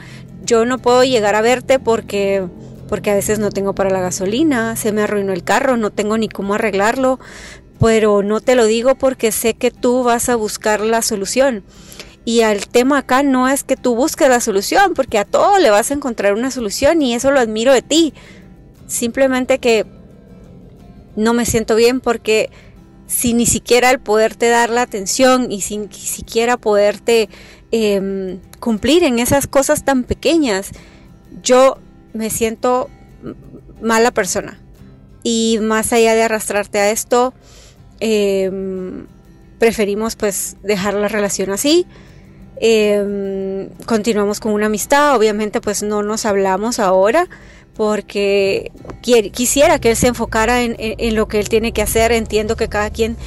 yo 0.44 0.66
no 0.66 0.80
puedo 0.80 1.04
llegar 1.04 1.36
a 1.36 1.42
verte 1.42 1.80
porque 1.80 2.48
porque 2.90 3.10
a 3.10 3.16
veces 3.16 3.40
no 3.40 3.50
tengo 3.50 3.74
para 3.74 3.90
la 3.90 4.02
gasolina, 4.02 4.76
se 4.76 4.92
me 4.92 5.02
arruinó 5.02 5.34
el 5.34 5.44
carro, 5.44 5.78
no 5.78 5.90
tengo 5.90 6.16
ni 6.18 6.30
cómo 6.30 6.54
arreglarlo, 6.54 7.20
pero 7.80 8.22
no 8.22 8.40
te 8.40 8.54
lo 8.54 8.66
digo 8.66 8.94
porque 8.96 9.32
sé 9.32 9.56
que 9.56 9.72
tú 9.72 10.04
vas 10.04 10.30
a 10.30 10.36
buscar 10.36 10.82
la 10.82 11.02
solución. 11.02 11.64
Y 12.26 12.42
el 12.42 12.68
tema 12.68 13.00
acá 13.00 13.24
no 13.24 13.50
es 13.50 13.64
que 13.64 13.76
tú 13.76 13.96
busques 13.96 14.30
la 14.30 14.40
solución, 14.40 14.94
porque 14.94 15.18
a 15.18 15.26
todo 15.26 15.58
le 15.58 15.72
vas 15.72 15.90
a 15.90 15.96
encontrar 15.96 16.34
una 16.34 16.52
solución 16.52 17.02
y 17.02 17.16
eso 17.16 17.32
lo 17.32 17.40
admiro 17.40 17.74
de 17.74 17.82
ti. 17.82 18.14
Simplemente 18.88 19.58
que 19.58 19.86
no 21.16 21.34
me 21.34 21.46
siento 21.46 21.76
bien 21.76 22.00
porque 22.00 22.50
sin 23.08 23.38
ni 23.38 23.46
siquiera 23.46 23.92
el 23.92 24.00
poderte 24.00 24.50
dar 24.50 24.70
la 24.70 24.82
atención 24.82 25.52
y 25.52 25.62
sin 25.62 25.92
siquiera 25.92 26.58
poderte 26.58 27.30
em, 27.72 28.40
cumplir 28.60 29.04
en 29.04 29.20
esas 29.20 29.48
cosas 29.48 29.84
tan 29.84 30.04
pequeñas, 30.04 30.72
yo 31.42 31.78
me 32.14 32.30
siento 32.30 32.90
mala 33.82 34.12
persona. 34.12 34.60
Y 35.24 35.60
más 35.62 35.94
allá 35.94 36.16
de 36.16 36.24
arrastrarte 36.24 36.80
a 36.80 36.92
esto, 36.92 37.34
em, 38.00 39.06
preferimos 39.60 40.16
pues 40.16 40.58
dejar 40.64 40.94
la 40.94 41.08
relación 41.08 41.52
así. 41.52 41.86
Em, 42.58 43.70
continuamos 43.86 44.40
con 44.40 44.54
una 44.54 44.68
amistad, 44.68 45.16
obviamente 45.16 45.62
pues 45.62 45.84
no 45.84 46.04
nos 46.04 46.26
hablamos 46.26 46.80
ahora, 46.80 47.28
porque 47.76 48.72
quisiera 49.04 49.80
que 49.80 49.92
él 49.92 49.98
se 49.98 50.08
enfocara 50.08 50.62
en, 50.62 51.16
lo 51.16 51.28
que 51.28 51.40
él 51.40 51.50
tiene 51.50 51.72
que 51.72 51.82
hacer. 51.82 52.12
Entiendo 52.12 52.56
que 52.56 52.70
cada 52.70 52.90
quien, 52.90 53.18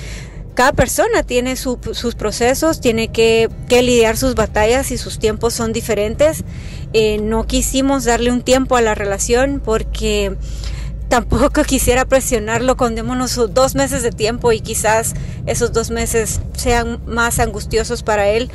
cada 0.54 0.72
persona 0.72 1.22
tiene 1.22 1.56
sus 1.56 2.14
procesos, 2.16 2.80
tiene 2.80 3.08
que, 3.08 3.48
lidiar 3.68 4.16
sus 4.16 4.34
batallas 4.34 4.90
y 4.90 4.98
sus 4.98 5.18
tiempos 5.18 5.54
son 5.54 5.72
diferentes. 5.72 6.44
Eh, 6.92 7.18
no 7.18 7.46
quisimos 7.46 8.04
darle 8.04 8.32
un 8.32 8.42
tiempo 8.42 8.76
a 8.76 8.80
la 8.80 8.94
relación 8.94 9.60
porque 9.64 10.36
tampoco 11.08 11.62
quisiera 11.66 12.04
presionarlo 12.06 12.76
con 12.76 12.94
démonos 12.94 13.36
dos 13.52 13.74
meses 13.74 14.02
de 14.02 14.10
tiempo 14.10 14.52
y 14.52 14.60
quizás 14.60 15.14
esos 15.46 15.72
dos 15.72 15.90
meses 15.90 16.40
sean 16.56 17.00
más 17.06 17.38
angustiosos 17.38 18.02
para 18.02 18.28
él 18.28 18.50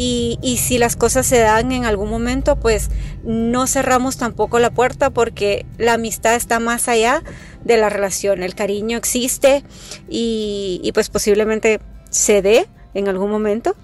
y, 0.00 0.58
si 0.62 0.78
las 0.78 0.94
cosas 0.94 1.26
se 1.26 1.40
dan 1.40 1.72
en 1.72 1.84
algún 1.84 2.08
momento, 2.08 2.54
pues 2.54 2.88
no 3.24 3.66
cerramos 3.66 4.16
tampoco 4.16 4.60
la 4.60 4.70
puerta 4.70 5.10
porque 5.10 5.66
la 5.76 5.94
amistad 5.94 6.36
está 6.36 6.60
más 6.60 6.88
allá 6.88 7.24
de 7.64 7.76
la 7.78 7.88
relación, 7.88 8.44
el 8.44 8.54
cariño 8.54 8.96
existe 8.96 9.64
y, 10.08 10.88
pues 10.94 11.08
posiblemente 11.08 11.80
se 12.10 12.42
dé 12.42 12.68
en 12.94 13.08
algún 13.08 13.28
momento. 13.28 13.74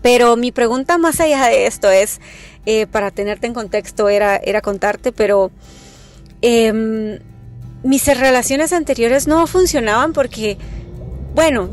Pero 0.00 0.36
mi 0.36 0.52
pregunta 0.52 0.96
más 0.96 1.20
allá 1.20 1.48
de 1.48 1.66
esto 1.66 1.90
es, 1.90 2.22
eh, 2.64 2.86
para 2.86 3.10
tenerte 3.10 3.46
en 3.46 3.52
contexto, 3.52 4.08
era, 4.08 4.38
era 4.38 4.62
contarte, 4.62 5.12
pero 5.12 5.50
em, 6.40 7.18
mis 7.82 8.06
relaciones 8.06 8.72
anteriores 8.72 9.26
no 9.26 9.46
funcionaban 9.46 10.14
porque, 10.14 10.56
bueno, 11.34 11.68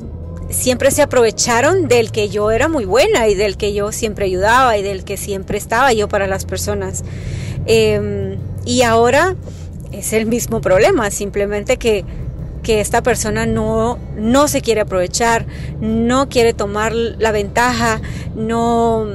siempre 0.50 0.92
se 0.92 1.02
aprovecharon 1.02 1.88
del 1.88 2.12
que 2.12 2.30
yo 2.30 2.52
era 2.52 2.68
muy 2.68 2.86
buena 2.86 3.28
y 3.28 3.36
del 3.36 3.58
que 3.58 3.74
yo 3.74 3.92
siempre 3.92 4.26
ayudaba 4.26 4.78
y 4.78 4.84
del 4.84 5.04
que 5.04 5.18
siempre 5.18 5.58
estaba 5.58 5.94
yo 5.94 6.08
para 6.08 6.28
las 6.28 6.46
personas. 6.46 7.04
Em, 7.66 8.38
y 8.66 8.82
ahora 8.84 9.36
es 9.92 10.14
el 10.14 10.26
mismo 10.26 10.62
problema, 10.62 11.12
simplemente 11.12 11.78
que, 11.78 12.06
que 12.64 12.82
esta 12.82 13.02
persona 13.04 13.46
no, 13.46 14.00
no 14.16 14.48
se 14.48 14.62
quiere 14.62 14.82
aprovechar, 14.82 15.46
no 15.80 16.30
quiere 16.30 16.54
tomar 16.54 16.94
la 16.94 17.32
ventaja, 17.32 18.02
no, 18.36 19.06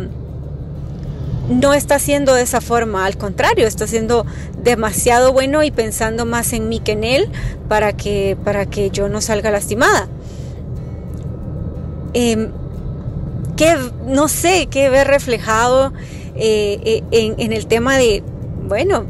no 1.49 1.75
está 1.75 1.97
haciendo 1.97 2.35
de 2.35 2.43
esa 2.43 2.61
forma, 2.61 3.05
al 3.05 3.17
contrario, 3.17 3.67
está 3.67 3.87
siendo 3.87 4.27
demasiado 4.62 5.33
bueno 5.33 5.62
y 5.62 5.71
pensando 5.71 6.25
más 6.25 6.53
en 6.53 6.69
mí 6.69 6.81
que 6.81 6.93
en 6.93 7.05
él 7.05 7.29
para 7.69 7.95
que, 7.95 8.37
para 8.45 8.67
que 8.67 8.91
yo 8.91 9.09
no 9.09 9.21
salga 9.21 9.51
lastimada. 9.51 10.09
Em, 12.14 12.50
que 13.57 13.76
no 14.07 14.28
sé, 14.28 14.66
qué 14.71 14.90
ver 14.90 15.07
reflejado 15.07 15.92
eh, 16.35 17.02
eh, 17.12 17.35
en, 17.38 17.52
el 17.52 17.66
tema 17.66 17.97
de, 17.97 18.23
bueno, 18.66 19.04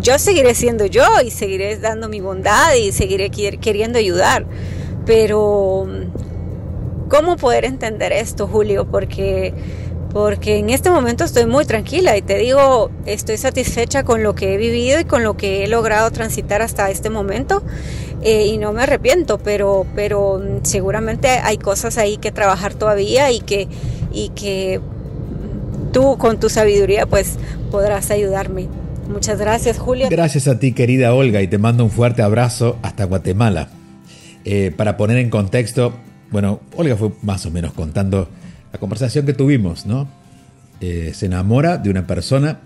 yo 0.00 0.18
seguiré 0.18 0.54
siendo 0.54 0.86
yo 0.86 1.04
y 1.24 1.30
seguiré 1.30 1.76
dando 1.78 2.08
mi 2.08 2.20
bondad 2.20 2.74
y 2.74 2.92
seguiré 2.92 3.30
queriendo 3.30 3.98
ayudar, 3.98 4.46
pero 5.06 5.86
cómo 7.08 7.36
poder 7.36 7.64
entender 7.64 8.12
esto, 8.12 8.46
Julio, 8.46 8.86
porque 8.90 9.54
porque 10.14 10.58
en 10.58 10.70
este 10.70 10.90
momento 10.90 11.24
estoy 11.24 11.44
muy 11.44 11.64
tranquila 11.64 12.16
y 12.16 12.22
te 12.22 12.38
digo, 12.38 12.92
estoy 13.04 13.36
satisfecha 13.36 14.04
con 14.04 14.22
lo 14.22 14.36
que 14.36 14.54
he 14.54 14.56
vivido 14.56 15.00
y 15.00 15.04
con 15.04 15.24
lo 15.24 15.36
que 15.36 15.64
he 15.64 15.66
logrado 15.66 16.08
transitar 16.12 16.62
hasta 16.62 16.88
este 16.88 17.10
momento 17.10 17.64
eh, 18.22 18.46
y 18.46 18.58
no 18.58 18.72
me 18.72 18.82
arrepiento, 18.82 19.38
pero, 19.38 19.86
pero 19.94 20.42
seguramente 20.62 21.28
hay 21.28 21.58
cosas 21.58 21.98
ahí 21.98 22.16
que 22.16 22.32
trabajar 22.32 22.74
todavía 22.74 23.30
y 23.30 23.40
que, 23.40 23.68
y 24.12 24.30
que 24.30 24.80
tú 25.92 26.16
con 26.18 26.40
tu 26.40 26.48
sabiduría 26.48 27.06
pues 27.06 27.36
podrás 27.70 28.10
ayudarme. 28.10 28.68
Muchas 29.08 29.38
gracias, 29.38 29.78
Julio. 29.78 30.08
Gracias 30.10 30.48
a 30.48 30.58
ti, 30.58 30.72
querida 30.72 31.14
Olga, 31.14 31.42
y 31.42 31.48
te 31.48 31.58
mando 31.58 31.84
un 31.84 31.90
fuerte 31.90 32.22
abrazo 32.22 32.78
hasta 32.82 33.04
Guatemala. 33.04 33.68
Eh, 34.44 34.72
para 34.76 34.96
poner 34.96 35.18
en 35.18 35.30
contexto, 35.30 35.94
bueno, 36.30 36.60
Olga 36.76 36.96
fue 36.96 37.12
más 37.22 37.44
o 37.46 37.50
menos 37.50 37.72
contando 37.72 38.28
la 38.72 38.78
conversación 38.78 39.26
que 39.26 39.34
tuvimos, 39.34 39.86
¿no? 39.86 40.08
Eh, 40.80 41.12
se 41.14 41.26
enamora 41.26 41.78
de 41.78 41.90
una 41.90 42.06
persona 42.06 42.60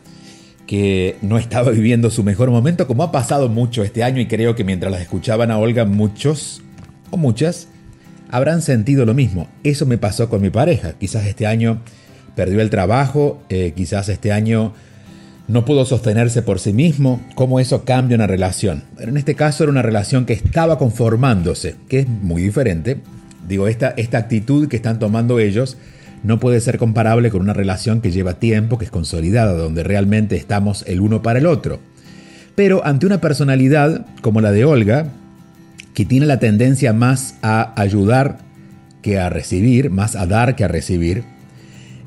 que 0.68 1.16
no 1.22 1.38
estaba 1.38 1.70
viviendo 1.70 2.10
su 2.10 2.22
mejor 2.22 2.50
momento, 2.50 2.87
como 2.87 3.02
ha 3.02 3.10
pasado 3.10 3.48
mucho 3.48 3.82
este 3.82 4.04
año 4.04 4.20
y 4.20 4.26
creo 4.26 4.54
que 4.54 4.64
mientras 4.64 4.92
las 4.92 5.00
escuchaban 5.00 5.50
a 5.50 5.56
Olga 5.56 5.87
muchos 5.87 6.60
o 7.10 7.16
muchas 7.16 7.68
habrán 8.30 8.60
sentido 8.60 9.06
lo 9.06 9.14
mismo. 9.14 9.48
Eso 9.64 9.87
me 9.87 9.96
pasó 9.96 10.28
con 10.28 10.42
mi 10.42 10.50
pareja. 10.50 10.92
Quizás 10.92 11.25
este 11.25 11.46
año 11.46 11.80
perdió 12.37 12.60
el 12.60 12.68
trabajo, 12.68 13.42
eh, 13.48 13.72
quizás 13.75 14.10
este 14.10 14.30
año 14.30 14.75
no 15.48 15.64
pudo 15.64 15.87
sostenerse 15.87 16.42
por 16.42 16.60
sí 16.60 16.75
mismo, 16.75 17.26
cómo 17.34 17.60
eso 17.60 17.87
cambia 17.87 18.16
una 18.16 18.26
relación. 18.26 18.84
Pero 18.98 19.10
en 19.10 19.16
este 19.16 19.34
caso 19.34 19.64
era 19.64 19.72
una 19.72 19.80
relación 19.80 20.26
que 20.26 20.34
estaba 20.34 20.76
conformándose, 20.76 21.76
que 21.88 22.00
es 22.00 22.08
muy 22.08 22.42
diferente. 22.42 22.98
Digo, 23.48 23.68
esta, 23.68 23.94
esta 23.96 24.18
actitud 24.18 24.68
que 24.68 24.76
están 24.76 24.98
tomando 24.98 25.38
ellos 25.38 25.78
no 26.22 26.38
puede 26.38 26.60
ser 26.60 26.78
comparable 26.78 27.30
con 27.30 27.40
una 27.40 27.52
relación 27.52 28.00
que 28.00 28.10
lleva 28.10 28.34
tiempo, 28.34 28.78
que 28.78 28.84
es 28.84 28.90
consolidada, 28.90 29.52
donde 29.52 29.84
realmente 29.84 30.37
estamos 30.37 30.84
el 30.87 31.00
uno 31.00 31.22
para 31.22 31.38
el 31.38 31.46
otro. 31.46 31.80
Pero 32.54 32.84
ante 32.84 33.06
una 33.06 33.20
personalidad 33.20 34.06
como 34.20 34.40
la 34.40 34.50
de 34.50 34.64
Olga, 34.64 35.06
que 35.94 36.04
tiene 36.04 36.26
la 36.26 36.38
tendencia 36.38 36.92
más 36.92 37.37
a 37.42 37.72
ayudar 37.80 38.38
que 39.02 39.18
a 39.18 39.30
recibir, 39.30 39.90
más 39.90 40.16
a 40.16 40.26
dar 40.26 40.56
que 40.56 40.64
a 40.64 40.68
recibir, 40.68 41.25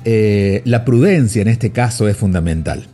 eh, 0.04 0.62
la 0.64 0.84
prudencia 0.84 1.42
en 1.42 1.48
este 1.48 1.70
caso 1.70 2.08
es 2.08 2.16
fundamental. 2.16 2.84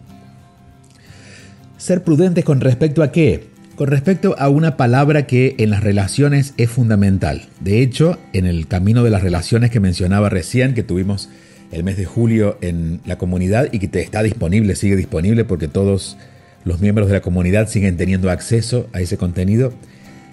Ser 1.76 2.02
prudentes 2.02 2.44
con 2.44 2.60
respecto 2.60 3.02
a 3.02 3.12
qué? 3.12 3.48
Con 3.78 3.86
respecto 3.86 4.34
a 4.40 4.48
una 4.48 4.76
palabra 4.76 5.28
que 5.28 5.54
en 5.58 5.70
las 5.70 5.84
relaciones 5.84 6.52
es 6.56 6.68
fundamental. 6.68 7.42
De 7.60 7.80
hecho, 7.80 8.18
en 8.32 8.44
el 8.44 8.66
camino 8.66 9.04
de 9.04 9.10
las 9.10 9.22
relaciones 9.22 9.70
que 9.70 9.78
mencionaba 9.78 10.28
recién, 10.28 10.74
que 10.74 10.82
tuvimos 10.82 11.28
el 11.70 11.84
mes 11.84 11.96
de 11.96 12.04
julio 12.04 12.58
en 12.60 13.00
la 13.06 13.18
comunidad 13.18 13.68
y 13.70 13.78
que 13.78 13.86
te 13.86 14.00
está 14.00 14.24
disponible, 14.24 14.74
sigue 14.74 14.96
disponible 14.96 15.44
porque 15.44 15.68
todos 15.68 16.16
los 16.64 16.80
miembros 16.80 17.06
de 17.06 17.12
la 17.12 17.20
comunidad 17.20 17.68
siguen 17.68 17.96
teniendo 17.96 18.32
acceso 18.32 18.88
a 18.92 19.00
ese 19.00 19.16
contenido, 19.16 19.72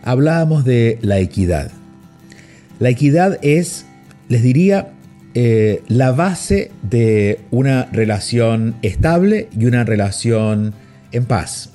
hablábamos 0.04 0.66
de 0.66 0.98
la 1.04 1.20
equidad. 1.20 1.70
La 2.80 2.90
equidad 2.90 3.38
es, 3.44 3.86
les 4.28 4.42
diría, 4.42 4.90
eh, 5.36 5.84
la 5.88 6.14
base 6.14 6.72
de 6.82 7.42
una 7.52 7.86
relación 7.92 8.74
estable 8.82 9.50
y 9.56 9.66
una 9.66 9.84
relación 9.84 10.74
en 11.12 11.26
paz. 11.26 11.75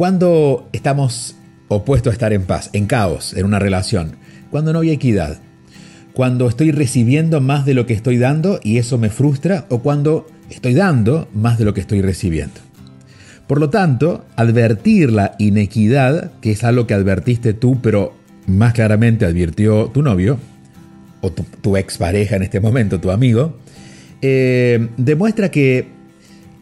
Cuando 0.00 0.66
estamos 0.72 1.36
opuestos 1.68 2.12
a 2.12 2.14
estar 2.14 2.32
en 2.32 2.44
paz, 2.44 2.70
en 2.72 2.86
caos, 2.86 3.34
en 3.34 3.44
una 3.44 3.58
relación, 3.58 4.16
cuando 4.50 4.72
no 4.72 4.80
hay 4.80 4.92
equidad, 4.92 5.42
cuando 6.14 6.48
estoy 6.48 6.70
recibiendo 6.72 7.42
más 7.42 7.66
de 7.66 7.74
lo 7.74 7.84
que 7.84 7.92
estoy 7.92 8.16
dando 8.16 8.60
y 8.62 8.78
eso 8.78 8.96
me 8.96 9.10
frustra, 9.10 9.66
o 9.68 9.80
cuando 9.80 10.26
estoy 10.48 10.72
dando 10.72 11.28
más 11.34 11.58
de 11.58 11.66
lo 11.66 11.74
que 11.74 11.82
estoy 11.82 12.00
recibiendo. 12.00 12.54
Por 13.46 13.60
lo 13.60 13.68
tanto, 13.68 14.24
advertir 14.36 15.12
la 15.12 15.34
inequidad, 15.38 16.32
que 16.40 16.52
es 16.52 16.64
algo 16.64 16.86
que 16.86 16.94
advertiste 16.94 17.52
tú, 17.52 17.78
pero 17.82 18.14
más 18.46 18.72
claramente 18.72 19.26
advirtió 19.26 19.90
tu 19.90 20.00
novio, 20.00 20.38
o 21.20 21.30
tu, 21.30 21.76
expareja 21.76 22.36
en 22.36 22.42
este 22.44 22.58
momento, 22.58 23.00
tu 23.00 23.10
amigo, 23.10 23.58
eh, 24.22 24.88
demuestra 24.96 25.50
que 25.50 25.88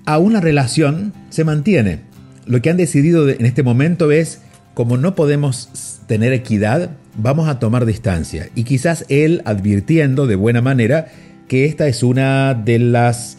a 0.07 0.19
una 0.19 0.41
relación 0.41 1.13
se 1.31 1.45
mantiene 1.45 2.08
lo 2.49 2.63
que 2.63 2.71
han 2.71 2.77
decidido 2.77 3.29
en 3.29 3.45
este 3.45 3.63
momento 3.63 4.11
es, 4.11 4.41
como 4.75 4.97
no 4.97 5.15
podemos 5.15 6.01
tener 6.07 6.33
equidad, 6.33 6.91
vamos 7.15 7.49
a 7.49 7.59
tomar 7.59 7.85
distancia. 7.85 8.49
Y 8.55 8.65
quizás 8.65 9.05
él 9.09 9.43
advirtiendo 9.45 10.27
de 10.27 10.35
buena 10.35 10.63
manera 10.63 11.09
que 11.47 11.67
esta 11.67 11.87
es 11.89 12.03
una 12.03 12.55
de 12.55 12.79
las, 12.79 13.37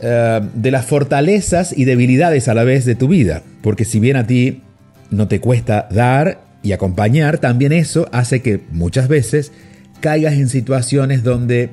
eh, 0.00 0.40
de 0.54 0.70
las 0.70 0.84
fortalezas 0.84 1.76
y 1.76 1.84
debilidades 1.84 2.48
a 2.48 2.54
la 2.54 2.64
vez 2.64 2.84
de 2.84 2.94
tu 2.94 3.08
vida. 3.08 3.42
Porque 3.62 3.84
si 3.84 3.98
bien 3.98 4.16
a 4.16 4.26
ti 4.26 4.62
no 5.10 5.26
te 5.26 5.40
cuesta 5.40 5.88
dar 5.90 6.42
y 6.62 6.72
acompañar, 6.72 7.38
también 7.38 7.72
eso 7.72 8.08
hace 8.12 8.42
que 8.42 8.60
muchas 8.70 9.08
veces 9.08 9.52
caigas 10.00 10.34
en 10.34 10.48
situaciones 10.50 11.22
donde, 11.22 11.70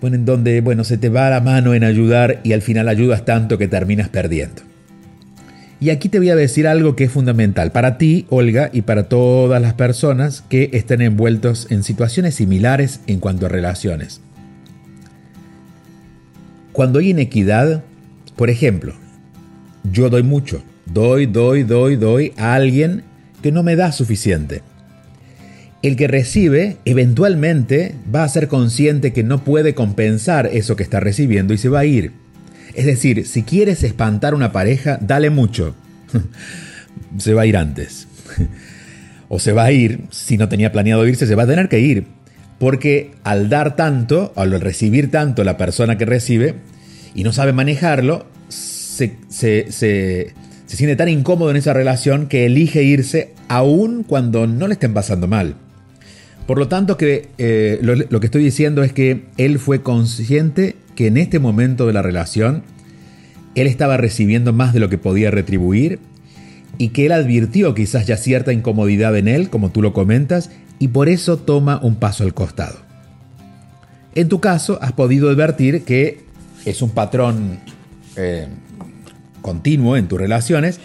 donde 0.00 0.60
bueno, 0.62 0.82
se 0.82 0.98
te 0.98 1.08
va 1.08 1.30
la 1.30 1.40
mano 1.40 1.74
en 1.74 1.84
ayudar 1.84 2.40
y 2.42 2.54
al 2.54 2.62
final 2.62 2.88
ayudas 2.88 3.24
tanto 3.24 3.56
que 3.56 3.68
terminas 3.68 4.08
perdiendo. 4.08 4.69
Y 5.80 5.88
aquí 5.88 6.10
te 6.10 6.18
voy 6.18 6.28
a 6.28 6.36
decir 6.36 6.68
algo 6.68 6.94
que 6.94 7.04
es 7.04 7.10
fundamental 7.10 7.72
para 7.72 7.96
ti, 7.96 8.26
Olga, 8.28 8.68
y 8.70 8.82
para 8.82 9.08
todas 9.08 9.62
las 9.62 9.72
personas 9.72 10.42
que 10.42 10.68
estén 10.74 11.00
envueltos 11.00 11.68
en 11.70 11.82
situaciones 11.82 12.34
similares 12.34 13.00
en 13.06 13.18
cuanto 13.18 13.46
a 13.46 13.48
relaciones. 13.48 14.20
Cuando 16.72 16.98
hay 16.98 17.10
inequidad, 17.10 17.82
por 18.36 18.50
ejemplo, 18.50 18.94
yo 19.90 20.10
doy 20.10 20.22
mucho, 20.22 20.62
doy, 20.84 21.24
doy, 21.24 21.62
doy, 21.62 21.96
doy 21.96 22.34
a 22.36 22.54
alguien 22.54 23.02
que 23.42 23.50
no 23.50 23.62
me 23.62 23.74
da 23.74 23.90
suficiente. 23.90 24.60
El 25.82 25.96
que 25.96 26.08
recibe 26.08 26.76
eventualmente 26.84 27.94
va 28.14 28.24
a 28.24 28.28
ser 28.28 28.48
consciente 28.48 29.14
que 29.14 29.24
no 29.24 29.44
puede 29.44 29.74
compensar 29.74 30.46
eso 30.52 30.76
que 30.76 30.82
está 30.82 31.00
recibiendo 31.00 31.54
y 31.54 31.58
se 31.58 31.70
va 31.70 31.80
a 31.80 31.86
ir. 31.86 32.12
Es 32.74 32.86
decir, 32.86 33.26
si 33.26 33.42
quieres 33.42 33.82
espantar 33.82 34.34
una 34.34 34.52
pareja, 34.52 34.98
dale 35.00 35.30
mucho. 35.30 35.74
se 37.18 37.34
va 37.34 37.42
a 37.42 37.46
ir 37.46 37.56
antes. 37.56 38.06
o 39.28 39.38
se 39.38 39.52
va 39.52 39.64
a 39.64 39.72
ir, 39.72 40.00
si 40.10 40.36
no 40.36 40.48
tenía 40.48 40.72
planeado 40.72 41.06
irse, 41.06 41.26
se 41.26 41.34
va 41.34 41.44
a 41.44 41.46
tener 41.46 41.68
que 41.68 41.80
ir. 41.80 42.06
Porque 42.58 43.12
al 43.24 43.48
dar 43.48 43.76
tanto, 43.76 44.32
al 44.36 44.60
recibir 44.60 45.10
tanto 45.10 45.44
la 45.44 45.56
persona 45.56 45.96
que 45.96 46.04
recibe, 46.04 46.56
y 47.14 47.24
no 47.24 47.32
sabe 47.32 47.52
manejarlo, 47.52 48.26
se, 48.48 49.16
siente 50.66 50.96
tan 50.96 51.08
incómodo 51.08 51.50
en 51.50 51.56
esa 51.56 51.72
relación 51.72 52.26
que 52.26 52.46
elige 52.46 52.82
irse 52.82 53.32
aún 53.48 54.04
cuando 54.04 54.46
no 54.46 54.66
le 54.66 54.74
estén 54.74 54.94
pasando 54.94 55.26
mal. 55.26 55.54
Por 56.46 56.58
lo 56.58 56.68
tanto, 56.68 56.96
eh, 57.00 57.78
lo 57.82 58.20
que 58.20 58.26
estoy 58.26 58.42
diciendo 58.42 58.82
es 58.82 58.92
que 58.92 59.26
él 59.36 59.58
fue 59.58 59.82
consciente 59.82 60.76
que 61.00 61.06
en 61.06 61.16
este 61.16 61.38
momento 61.38 61.86
de 61.86 61.94
la 61.94 62.02
relación 62.02 62.62
él 63.54 63.66
estaba 63.68 63.96
recibiendo 63.96 64.52
más 64.52 64.74
de 64.74 64.80
lo 64.80 64.90
que 64.90 64.98
podía 64.98 65.30
retribuir 65.30 65.98
y 66.76 66.88
que 66.88 67.06
él 67.06 67.12
advirtió 67.12 67.74
quizás 67.74 68.06
ya 68.06 68.18
cierta 68.18 68.52
incomodidad 68.52 69.16
en 69.16 69.26
él, 69.26 69.48
como 69.48 69.70
tú 69.70 69.80
lo 69.80 69.94
comentas, 69.94 70.50
y 70.78 70.88
por 70.88 71.08
eso 71.08 71.38
toma 71.38 71.80
un 71.82 71.94
paso 71.94 72.22
al 72.24 72.34
costado. 72.34 72.76
En 74.14 74.28
tu 74.28 74.40
caso, 74.40 74.78
has 74.82 74.92
podido 74.92 75.30
advertir 75.30 75.84
que 75.84 76.20
es 76.66 76.82
un 76.82 76.90
patrón 76.90 77.60
eh, 78.16 78.48
continuo 79.40 79.96
en 79.96 80.06
tus 80.06 80.20
relaciones, 80.20 80.80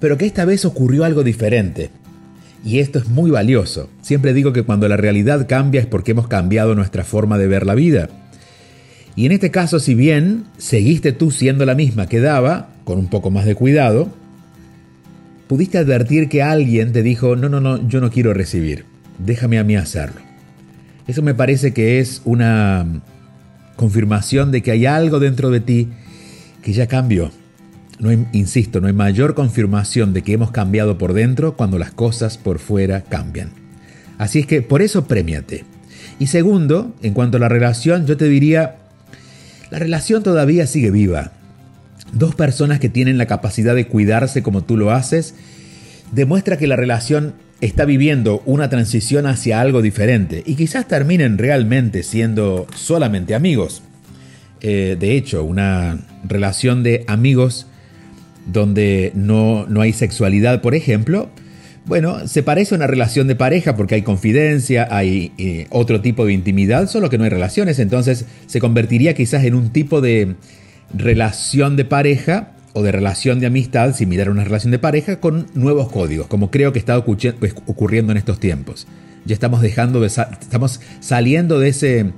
pero 0.00 0.18
que 0.18 0.26
esta 0.26 0.44
vez 0.44 0.64
ocurrió 0.64 1.04
algo 1.04 1.22
diferente. 1.22 1.90
Y 2.64 2.80
esto 2.80 2.98
es 2.98 3.08
muy 3.08 3.30
valioso. 3.30 3.88
Siempre 4.02 4.34
digo 4.34 4.52
que 4.52 4.64
cuando 4.64 4.88
la 4.88 4.96
realidad 4.96 5.46
cambia 5.48 5.80
es 5.80 5.86
porque 5.86 6.10
hemos 6.10 6.26
cambiado 6.26 6.74
nuestra 6.74 7.04
forma 7.04 7.38
de 7.38 7.46
ver 7.46 7.64
la 7.64 7.76
vida. 7.76 8.08
Y 9.16 9.26
en 9.26 9.32
este 9.32 9.50
caso, 9.50 9.80
si 9.80 9.94
bien 9.94 10.44
seguiste 10.58 11.12
tú 11.12 11.30
siendo 11.30 11.66
la 11.66 11.74
misma 11.74 12.06
que 12.06 12.20
daba, 12.20 12.70
con 12.84 12.98
un 12.98 13.08
poco 13.08 13.30
más 13.30 13.44
de 13.44 13.54
cuidado, 13.54 14.08
pudiste 15.48 15.78
advertir 15.78 16.28
que 16.28 16.42
alguien 16.42 16.92
te 16.92 17.02
dijo, 17.02 17.36
no, 17.36 17.48
no, 17.48 17.60
no, 17.60 17.88
yo 17.88 18.00
no 18.00 18.10
quiero 18.10 18.32
recibir, 18.34 18.84
déjame 19.18 19.58
a 19.58 19.64
mí 19.64 19.76
hacerlo. 19.76 20.20
Eso 21.06 21.22
me 21.22 21.34
parece 21.34 21.72
que 21.72 21.98
es 21.98 22.22
una 22.24 22.86
confirmación 23.76 24.52
de 24.52 24.62
que 24.62 24.70
hay 24.70 24.86
algo 24.86 25.18
dentro 25.18 25.50
de 25.50 25.60
ti 25.60 25.88
que 26.62 26.72
ya 26.72 26.86
cambió. 26.86 27.32
No 27.98 28.10
insisto, 28.32 28.80
no 28.80 28.86
hay 28.86 28.92
mayor 28.92 29.34
confirmación 29.34 30.12
de 30.12 30.22
que 30.22 30.32
hemos 30.32 30.52
cambiado 30.52 30.98
por 30.98 31.12
dentro 31.12 31.56
cuando 31.56 31.78
las 31.78 31.90
cosas 31.90 32.38
por 32.38 32.58
fuera 32.58 33.02
cambian. 33.02 33.50
Así 34.18 34.38
es 34.40 34.46
que 34.46 34.62
por 34.62 34.82
eso 34.82 35.06
premiate. 35.06 35.64
Y 36.18 36.26
segundo, 36.26 36.94
en 37.02 37.14
cuanto 37.14 37.38
a 37.38 37.40
la 37.40 37.48
relación, 37.48 38.06
yo 38.06 38.16
te 38.16 38.26
diría, 38.26 38.76
la 39.70 39.78
relación 39.78 40.22
todavía 40.22 40.66
sigue 40.66 40.90
viva. 40.90 41.32
Dos 42.12 42.34
personas 42.34 42.80
que 42.80 42.88
tienen 42.88 43.18
la 43.18 43.26
capacidad 43.26 43.74
de 43.74 43.86
cuidarse 43.86 44.42
como 44.42 44.62
tú 44.62 44.76
lo 44.76 44.90
haces, 44.90 45.34
demuestra 46.12 46.58
que 46.58 46.66
la 46.66 46.76
relación 46.76 47.34
está 47.60 47.84
viviendo 47.84 48.42
una 48.46 48.68
transición 48.68 49.26
hacia 49.26 49.60
algo 49.60 49.82
diferente 49.82 50.42
y 50.46 50.54
quizás 50.54 50.88
terminen 50.88 51.38
realmente 51.38 52.02
siendo 52.02 52.66
solamente 52.74 53.34
amigos. 53.34 53.82
Eh, 54.62 54.96
de 54.98 55.16
hecho, 55.16 55.44
una 55.44 55.98
relación 56.24 56.82
de 56.82 57.04
amigos 57.06 57.66
donde 58.46 59.12
no, 59.14 59.66
no 59.66 59.80
hay 59.82 59.92
sexualidad, 59.92 60.62
por 60.62 60.74
ejemplo, 60.74 61.30
bueno, 61.86 62.28
se 62.28 62.42
parece 62.42 62.74
a 62.74 62.76
una 62.76 62.86
relación 62.86 63.26
de 63.26 63.36
pareja 63.36 63.76
porque 63.76 63.94
hay 63.94 64.02
confidencia, 64.02 64.88
hay 64.90 65.32
eh, 65.38 65.66
otro 65.70 66.00
tipo 66.00 66.24
de 66.24 66.32
intimidad, 66.32 66.88
solo 66.88 67.10
que 67.10 67.18
no 67.18 67.24
hay 67.24 67.30
relaciones, 67.30 67.78
entonces 67.78 68.26
se 68.46 68.60
convertiría 68.60 69.14
quizás 69.14 69.44
en 69.44 69.54
un 69.54 69.70
tipo 69.70 70.00
de 70.00 70.36
relación 70.94 71.76
de 71.76 71.84
pareja 71.84 72.52
o 72.72 72.82
de 72.82 72.92
relación 72.92 73.40
de 73.40 73.46
amistad, 73.46 73.94
similar 73.94 74.28
a 74.28 74.30
una 74.30 74.44
relación 74.44 74.70
de 74.70 74.78
pareja, 74.78 75.20
con 75.20 75.46
nuevos 75.54 75.90
códigos, 75.90 76.26
como 76.26 76.50
creo 76.50 76.72
que 76.72 76.78
está 76.78 76.96
ocurriendo 76.98 78.12
en 78.12 78.18
estos 78.18 78.38
tiempos. 78.38 78.86
Ya 79.24 79.34
estamos 79.34 79.60
dejando 79.60 80.00
de 80.00 80.06
estamos 80.06 80.80
saliendo 81.00 81.58
de, 81.58 81.68
ese, 81.68 82.04
de 82.04 82.12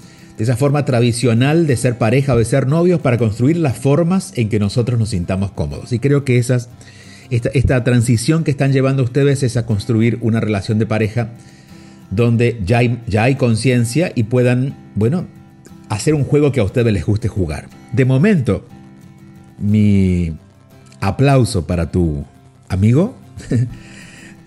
esa 0.44 0.57
forma 0.57 0.85
tradicional 0.85 1.66
de 1.66 1.77
ser 1.77 1.98
pareja 1.98 2.35
o 2.35 2.38
de 2.38 2.44
ser 2.44 2.66
novios 2.66 3.01
para 3.01 3.18
construir 3.18 3.57
las 3.57 3.77
formas 3.77 4.33
en 4.37 4.48
que 4.48 4.59
nosotros 4.59 4.98
nos 4.98 5.11
sintamos 5.11 5.53
cómodos. 5.53 5.92
Y 5.92 5.98
creo 5.98 6.25
que 6.25 6.38
esas, 6.38 6.68
esta, 7.32 7.82
transición 7.82 8.44
que 8.44 8.50
están 8.50 8.72
llevando 8.72 9.02
ustedes 9.02 9.42
es 9.42 9.56
a 9.56 9.64
construir 9.64 10.18
una 10.20 10.40
relación 10.40 10.78
de 10.78 10.86
pareja 10.86 11.30
donde 12.10 12.60
ya 12.64 12.78
hay, 12.78 13.00
ya 13.06 13.22
hay 13.22 13.36
conciencia 13.36 14.12
y 14.14 14.24
puedan, 14.24 14.76
bueno, 14.94 15.26
hacer 15.88 16.14
un 16.14 16.24
juego 16.24 16.52
que 16.52 16.60
a 16.60 16.64
ustedes 16.64 16.92
les 16.92 17.06
guste 17.06 17.28
jugar. 17.28 17.68
De 17.92 18.04
momento, 18.04 18.66
mi 19.58 20.36
aplauso 21.00 21.66
para 21.66 21.90
tu 21.90 22.24
amigo, 22.68 23.16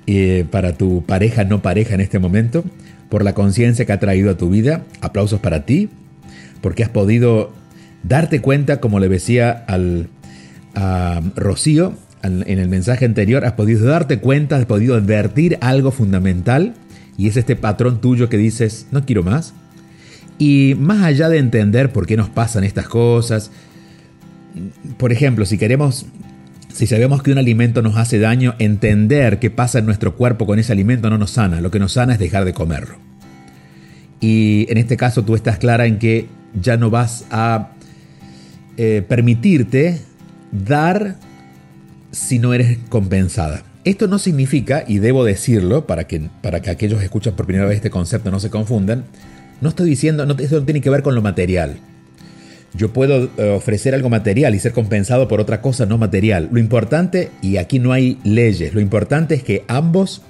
y 0.05 0.43
para 0.51 0.73
tu 0.73 1.03
pareja 1.03 1.43
no 1.43 1.63
pareja 1.63 1.95
en 1.95 2.01
este 2.01 2.19
momento, 2.19 2.63
por 3.09 3.23
la 3.23 3.33
conciencia 3.33 3.85
que 3.85 3.93
ha 3.93 3.99
traído 3.99 4.29
a 4.29 4.37
tu 4.37 4.49
vida. 4.49 4.83
Aplausos 5.01 5.39
para 5.39 5.65
ti, 5.65 5.89
porque 6.61 6.83
has 6.83 6.89
podido 6.89 7.51
darte 8.03 8.41
cuenta, 8.41 8.79
como 8.79 8.99
le 8.99 9.09
decía 9.09 9.51
al, 9.67 10.09
a 10.75 11.21
Rocío 11.35 11.95
en 12.25 12.59
el 12.59 12.67
mensaje 12.67 13.05
anterior, 13.05 13.45
has 13.45 13.53
podido 13.53 13.85
darte 13.85 14.19
cuenta, 14.19 14.57
has 14.57 14.65
podido 14.65 14.95
advertir 14.95 15.57
algo 15.61 15.91
fundamental, 15.91 16.73
y 17.17 17.27
es 17.27 17.37
este 17.37 17.55
patrón 17.55 18.01
tuyo 18.01 18.29
que 18.29 18.37
dices, 18.37 18.87
no 18.91 19.05
quiero 19.05 19.23
más. 19.23 19.53
Y 20.37 20.75
más 20.77 21.03
allá 21.03 21.29
de 21.29 21.37
entender 21.37 21.91
por 21.91 22.05
qué 22.05 22.17
nos 22.17 22.29
pasan 22.29 22.63
estas 22.63 22.87
cosas, 22.87 23.51
por 24.97 25.11
ejemplo, 25.11 25.45
si 25.45 25.57
queremos, 25.57 26.05
si 26.73 26.87
sabemos 26.87 27.23
que 27.23 27.31
un 27.31 27.37
alimento 27.37 27.81
nos 27.81 27.95
hace 27.97 28.19
daño, 28.19 28.55
entender 28.59 29.39
qué 29.39 29.49
pasa 29.49 29.79
en 29.79 29.85
nuestro 29.85 30.15
cuerpo 30.15 30.45
con 30.45 30.59
ese 30.59 30.73
alimento 30.73 31.09
no 31.09 31.17
nos 31.17 31.31
sana. 31.31 31.61
Lo 31.61 31.71
que 31.71 31.79
nos 31.79 31.93
sana 31.93 32.13
es 32.13 32.19
dejar 32.19 32.45
de 32.45 32.53
comerlo. 32.53 32.95
Y 34.19 34.65
en 34.69 34.77
este 34.77 34.97
caso 34.97 35.23
tú 35.23 35.35
estás 35.35 35.57
clara 35.57 35.85
en 35.85 35.99
que 35.99 36.27
ya 36.59 36.77
no 36.77 36.89
vas 36.89 37.25
a 37.31 37.71
eh, 38.77 39.03
permitirte 39.07 40.01
dar 40.51 41.17
si 42.15 42.39
no 42.39 42.53
eres 42.53 42.77
compensada. 42.87 43.63
Esto 43.83 44.07
no 44.07 44.19
significa, 44.19 44.85
y 44.87 44.99
debo 44.99 45.25
decirlo 45.25 45.85
para 45.85 46.07
que, 46.07 46.29
para 46.41 46.61
que 46.61 46.69
aquellos 46.69 46.99
que 46.99 47.05
escuchan 47.05 47.35
por 47.35 47.45
primera 47.45 47.67
vez 47.67 47.75
este 47.75 47.89
concepto 47.89 48.31
no 48.31 48.39
se 48.39 48.49
confundan, 48.49 49.03
no 49.61 49.69
estoy 49.69 49.89
diciendo, 49.89 50.23
esto 50.39 50.59
no 50.59 50.65
tiene 50.65 50.81
que 50.81 50.89
ver 50.89 51.03
con 51.03 51.13
lo 51.13 51.21
material. 51.21 51.77
Yo 52.73 52.91
puedo 52.93 53.29
eh, 53.37 53.49
ofrecer 53.49 53.93
algo 53.93 54.09
material 54.09 54.55
y 54.55 54.59
ser 54.59 54.71
compensado 54.71 55.27
por 55.27 55.39
otra 55.39 55.61
cosa 55.61 55.85
no 55.85 55.97
material. 55.97 56.49
Lo 56.51 56.59
importante, 56.59 57.31
y 57.41 57.57
aquí 57.57 57.79
no 57.79 57.91
hay 57.91 58.17
leyes, 58.23 58.73
lo 58.73 58.79
importante 58.79 59.35
es 59.35 59.43
que 59.43 59.65
ambos 59.67 60.21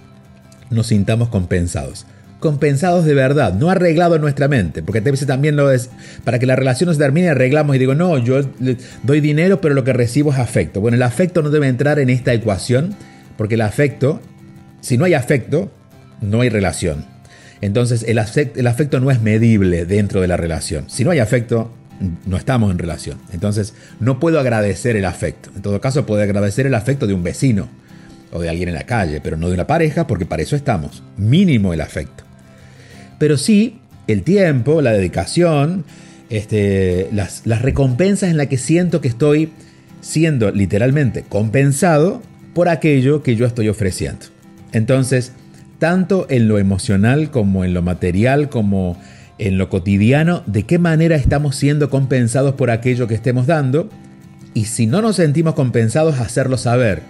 nos 0.72 0.88
sintamos 0.88 1.30
compensados. 1.30 2.08
Compensados 2.46 3.06
de 3.06 3.16
verdad, 3.16 3.56
no 3.56 3.72
arreglado 3.72 4.14
en 4.14 4.22
nuestra 4.22 4.48
mente, 4.48 4.84
porque 4.84 5.00
a 5.00 5.26
también 5.26 5.56
lo 5.56 5.72
es, 5.72 5.90
para 6.24 6.38
que 6.38 6.46
la 6.46 6.56
relación 6.56 6.86
no 6.86 6.94
se 6.94 7.00
termine, 7.00 7.30
arreglamos 7.30 7.76
y 7.76 7.80
digo, 7.80 7.96
no, 7.96 8.20
yo 8.20 8.40
doy 9.02 9.20
dinero, 9.20 9.62
pero 9.62 9.74
lo 9.74 9.84
que 9.84 9.94
recibo 9.94 10.32
es 10.32 10.38
afecto. 10.38 10.80
Bueno, 10.80 10.94
el 10.94 11.02
afecto 11.02 11.42
no 11.42 11.50
debe 11.50 11.68
entrar 11.68 11.98
en 11.98 12.12
esta 12.12 12.36
ecuación, 12.36 12.96
porque 13.36 13.56
el 13.56 13.62
afecto, 13.62 14.22
si 14.80 14.96
no 14.96 15.06
hay 15.06 15.16
afecto, 15.16 15.72
no 16.22 16.42
hay 16.42 16.50
relación. 16.50 17.08
Entonces 17.62 18.06
el 18.08 18.20
afecto, 18.20 18.60
el 18.60 18.68
afecto 18.68 19.00
no 19.00 19.10
es 19.10 19.20
medible 19.24 19.88
dentro 19.88 20.22
de 20.22 20.28
la 20.28 20.38
relación. 20.38 20.88
Si 20.88 21.04
no 21.04 21.10
hay 21.10 21.18
afecto, 21.18 21.72
no 22.28 22.38
estamos 22.38 22.70
en 22.70 22.78
relación. 22.78 23.18
Entonces, 23.34 23.74
no 24.00 24.20
puedo 24.20 24.40
agradecer 24.40 24.96
el 24.98 25.06
afecto. 25.06 25.50
En 25.56 25.64
todo 25.64 25.82
caso, 25.82 26.06
puedo 26.06 26.22
agradecer 26.22 26.68
el 26.68 26.76
afecto 26.76 27.08
de 27.08 27.16
un 27.16 27.24
vecino 27.24 27.70
o 28.32 28.40
de 28.40 28.50
alguien 28.50 28.70
en 28.70 28.76
la 28.76 28.84
calle, 28.84 29.20
pero 29.20 29.36
no 29.36 29.48
de 29.48 29.56
una 29.56 29.66
pareja, 29.66 30.06
porque 30.06 30.28
para 30.28 30.44
eso 30.44 30.56
estamos. 30.56 31.02
Mínimo 31.18 31.74
el 31.74 31.82
afecto. 31.82 32.25
Pero 33.18 33.38
sí, 33.38 33.80
el 34.08 34.24
tiempo, 34.24 34.82
la 34.82 34.92
dedicación, 34.94 35.86
este, 36.30 37.10
las, 37.12 37.44
recompensas 37.62 38.30
en 38.30 38.38
las 38.38 38.48
que 38.48 38.58
siento 38.58 39.02
que 39.02 39.08
estoy 39.08 39.52
siendo 40.02 40.52
literalmente 40.52 41.24
compensado 41.28 42.22
por 42.54 42.70
aquello 42.70 43.24
que 43.24 43.36
yo 43.36 43.46
estoy 43.46 43.70
ofreciendo. 43.70 44.26
Entonces, 44.72 45.32
tanto 45.80 46.26
en 46.30 46.48
lo 46.48 46.58
emocional 46.60 47.32
como 47.32 47.66
en 47.66 47.74
lo 47.74 47.82
material, 47.82 48.50
como 48.50 48.98
en 49.38 49.58
lo 49.58 49.70
cotidiano 49.70 50.44
de 50.46 50.64
qué 50.64 50.80
manera 50.80 51.16
estamos 51.16 51.56
siendo 51.56 51.90
compensados 51.90 52.56
por 52.56 52.72
aquello 52.72 53.08
que 53.08 53.16
estemos 53.16 53.48
dando 53.48 53.90
y 54.54 54.66
si 54.66 54.88
no 54.88 55.02
nos 55.02 55.18
sentimos 55.18 55.54
compensados, 55.54 56.20
hacerlo 56.20 56.58
saber. 56.58 57.02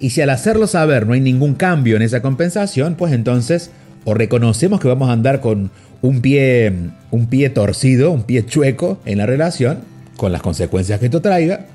Y 0.00 0.10
si 0.10 0.20
al 0.20 0.30
hacerlo 0.30 0.66
saber 0.66 1.06
no 1.06 1.12
hay 1.12 1.20
ningún 1.20 1.54
cambio 1.54 1.96
en 1.96 2.02
esa 2.02 2.20
compensación, 2.20 2.96
pues 2.96 3.12
entonces 3.12 3.70
o 4.08 4.14
reconocemos 4.14 4.80
que 4.80 4.88
vamos 4.88 5.10
a 5.10 5.12
andar 5.12 5.42
con 5.42 5.70
un 6.00 6.22
pie, 6.22 6.72
un 7.10 7.26
pie 7.26 7.50
torcido, 7.50 8.10
un 8.10 8.22
pie 8.22 8.46
chueco 8.46 8.98
en 9.04 9.18
la 9.18 9.26
relación, 9.26 9.80
con 10.16 10.32
las 10.32 10.40
consecuencias 10.40 10.98
que 10.98 11.06
esto 11.06 11.20
traiga, 11.20 11.66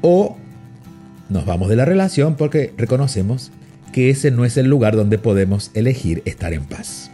o 0.00 0.38
nos 1.28 1.44
vamos 1.44 1.68
de 1.68 1.76
la 1.76 1.84
relación 1.84 2.36
porque 2.36 2.72
reconocemos 2.78 3.52
que 3.92 4.08
ese 4.08 4.30
no 4.30 4.46
es 4.46 4.56
el 4.56 4.68
lugar 4.68 4.96
donde 4.96 5.18
podemos 5.18 5.70
elegir 5.74 6.22
estar 6.24 6.54
en 6.54 6.64
paz. 6.64 7.10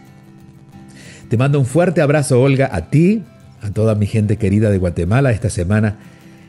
Te 1.27 1.35
mando 1.35 1.59
un 1.59 1.65
fuerte 1.65 1.99
abrazo, 1.99 2.41
Olga, 2.41 2.69
a 2.71 2.89
ti, 2.89 3.23
a 3.61 3.71
toda 3.71 3.95
mi 3.95 4.05
gente 4.05 4.37
querida 4.37 4.69
de 4.69 4.77
Guatemala. 4.77 5.31
Esta 5.31 5.49
semana 5.49 5.97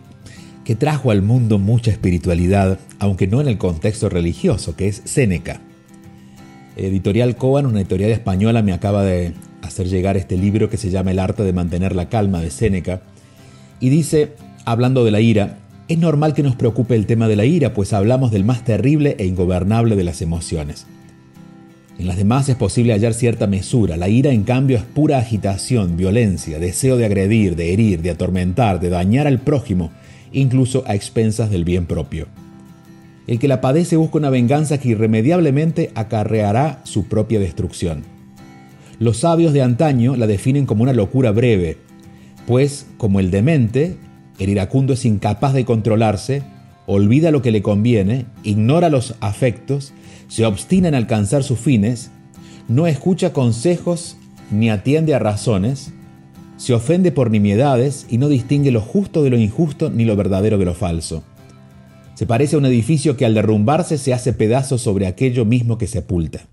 que 0.66 0.76
trajo 0.76 1.12
al 1.12 1.22
mundo 1.22 1.60
mucha 1.60 1.92
espiritualidad, 1.92 2.80
aunque 2.98 3.28
no 3.28 3.40
en 3.40 3.50
el 3.50 3.60
contexto 3.60 4.10
religioso, 4.10 4.76
que 4.76 4.88
es 4.88 5.04
Séneca. 5.06 5.62
Editorial 6.76 7.36
Coan, 7.36 7.68
una 7.68 7.82
editorial 7.82 8.10
española, 8.10 8.64
me 8.64 8.74
acaba 8.74 9.04
de 9.04 9.36
hacer 9.62 9.90
llegar 9.90 10.18
este 10.18 10.38
libro 10.38 10.72
que 10.72 10.78
se 10.78 10.90
llama 10.90 11.12
El 11.12 11.20
arte 11.20 11.44
de 11.44 11.54
mantener 11.54 11.96
la 11.96 12.10
calma 12.10 12.42
de 12.42 12.50
Séneca. 12.50 13.04
Y 13.80 13.90
dice, 13.90 14.34
hablando 14.66 15.06
de 15.06 15.12
la 15.12 15.22
ira, 15.22 15.60
es 15.92 16.00
normal 16.00 16.34
que 16.34 16.44
nos 16.44 16.56
preocupe 16.56 16.96
el 16.96 17.06
tema 17.06 17.28
de 17.28 17.36
la 17.36 17.46
ira, 17.46 17.74
pues 17.74 17.94
hablamos 17.94 18.32
del 18.32 18.46
más 18.46 18.64
terrible 18.64 19.16
e 19.20 19.26
ingobernable 19.26 19.96
de 19.96 20.04
las 20.04 20.22
emociones. 20.22 20.86
En 22.00 22.08
las 22.08 22.18
demás 22.18 22.50
es 22.50 22.56
posible 22.56 22.94
hallar 22.94 23.14
cierta 23.14 23.46
mesura. 23.46 23.98
La 23.98 24.10
ira, 24.10 24.32
en 24.32 24.44
cambio, 24.44 24.78
es 24.78 24.84
pura 24.84 25.20
agitación, 25.20 25.98
violencia, 25.98 26.60
deseo 26.60 26.98
de 26.98 27.06
agredir, 27.06 27.56
de 27.56 27.74
herir, 27.74 28.02
de 28.02 28.10
atormentar, 28.10 28.80
de 28.80 28.90
dañar 28.90 29.28
al 29.28 29.40
prójimo, 29.40 29.92
incluso 30.32 30.84
a 30.88 30.96
expensas 30.96 31.52
del 31.52 31.66
bien 31.66 31.86
propio. 31.86 32.28
El 33.28 33.38
que 33.38 33.48
la 33.48 33.62
padece 33.62 33.98
busca 33.98 34.18
una 34.18 34.30
venganza 34.30 34.80
que 34.80 34.90
irremediablemente 34.90 35.92
acarreará 35.94 36.82
su 36.86 37.08
propia 37.08 37.40
destrucción. 37.40 38.04
Los 38.98 39.18
sabios 39.18 39.54
de 39.54 39.62
antaño 39.62 40.16
la 40.16 40.26
definen 40.26 40.66
como 40.66 40.84
una 40.84 40.94
locura 40.94 41.32
breve, 41.32 41.78
pues, 42.48 42.88
como 42.98 43.20
el 43.20 43.30
demente, 43.30 43.98
el 44.42 44.50
iracundo 44.50 44.94
es 44.94 45.06
incapaz 45.06 45.54
de 45.54 45.66
controlarse, 45.66 46.42
olvida 46.88 47.30
lo 47.30 47.44
que 47.44 47.52
le 47.52 47.62
conviene, 47.62 48.26
ignora 48.44 48.90
los 48.90 49.14
afectos 49.20 49.94
se 50.32 50.46
obstina 50.46 50.88
en 50.88 50.96
alcanzar 50.96 51.44
sus 51.44 51.60
fines, 51.60 52.10
no 52.70 52.88
escucha 52.88 53.34
consejos 53.34 54.16
ni 54.50 54.72
atiende 54.72 55.14
a 55.14 55.20
razones, 55.20 55.92
se 56.56 56.74
ofende 56.74 57.12
por 57.12 57.30
nimiedades 57.30 58.08
y 58.10 58.18
no 58.18 58.30
distingue 58.30 58.72
lo 58.72 58.80
justo 58.82 59.24
de 59.24 59.30
lo 59.30 59.38
injusto 59.38 59.90
ni 59.90 60.06
lo 60.06 60.16
verdadero 60.16 60.58
de 60.58 60.66
lo 60.66 60.74
falso. 60.74 61.22
Se 62.16 62.26
parece 62.26 62.56
a 62.56 62.60
un 62.60 62.66
edificio 62.66 63.16
que 63.16 63.26
al 63.26 63.34
derrumbarse 63.36 63.98
se 63.98 64.14
hace 64.14 64.32
pedazos 64.34 64.82
sobre 64.82 65.06
aquello 65.06 65.44
mismo 65.44 65.78
que 65.78 65.86
sepulta. 65.86 66.48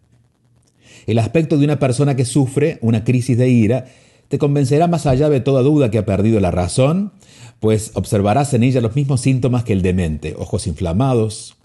El 1.06 1.20
aspecto 1.20 1.56
de 1.56 1.64
una 1.64 1.78
persona 1.78 2.16
que 2.16 2.26
sufre 2.26 2.78
una 2.82 3.04
crisis 3.04 3.38
de 3.38 3.48
ira 3.48 3.86
te 4.28 4.38
convencerá 4.38 4.86
más 4.86 5.06
allá 5.06 5.28
de 5.28 5.40
toda 5.40 5.62
duda 5.62 5.90
que 5.90 5.98
ha 5.98 6.06
perdido 6.06 6.38
la 6.40 6.50
razón, 6.50 7.12
pues 7.60 7.92
observarás 7.94 8.54
en 8.54 8.62
ella 8.62 8.80
los 8.80 8.94
mismos 8.94 9.22
síntomas 9.22 9.64
que 9.64 9.72
el 9.72 9.82
demente, 9.82 10.34
ojos 10.38 10.66
inflamados, 10.66 11.56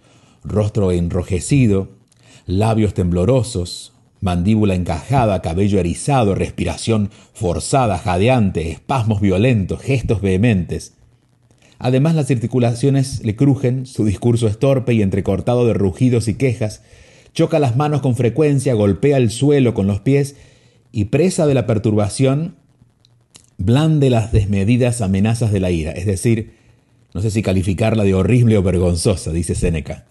rostro 0.44 0.92
enrojecido, 0.92 1.90
labios 2.46 2.94
temblorosos, 2.94 3.94
mandíbula 4.22 4.76
encajada, 4.76 5.42
cabello 5.42 5.80
erizado, 5.80 6.34
respiración 6.36 7.12
forzada, 7.34 7.98
jadeante, 7.98 8.72
espasmos 8.72 9.20
violentos, 9.20 9.82
gestos 9.82 10.22
vehementes. 10.22 10.94
Además 11.80 12.16
las 12.16 12.32
articulaciones 12.32 13.26
le 13.26 13.36
crujen, 13.36 13.86
su 13.86 14.06
discurso 14.06 14.48
es 14.48 14.58
torpe 14.58 14.94
y 14.94 15.02
entrecortado 15.02 15.68
de 15.68 15.74
rugidos 15.74 16.30
y 16.30 16.36
quejas, 16.36 16.82
choca 17.34 17.60
las 17.60 17.76
manos 17.76 18.02
con 18.02 18.16
frecuencia, 18.16 18.74
golpea 18.74 19.18
el 19.18 19.32
suelo 19.32 19.74
con 19.74 19.88
los 19.88 20.00
pies 20.00 20.38
y 20.94 21.06
presa 21.06 21.48
de 21.48 21.56
la 21.56 21.66
perturbación, 21.66 22.56
blande 23.58 24.12
las 24.12 24.32
desmedidas 24.32 25.02
amenazas 25.02 25.52
de 25.52 25.60
la 25.60 25.72
ira, 25.72 25.92
es 25.92 26.06
decir, 26.06 26.54
no 27.16 27.22
sé 27.22 27.32
si 27.32 27.42
calificarla 27.42 28.04
de 28.04 28.14
horrible 28.14 28.58
o 28.58 28.64
vergonzosa, 28.64 29.32
dice 29.32 29.56
Séneca. 29.56 30.06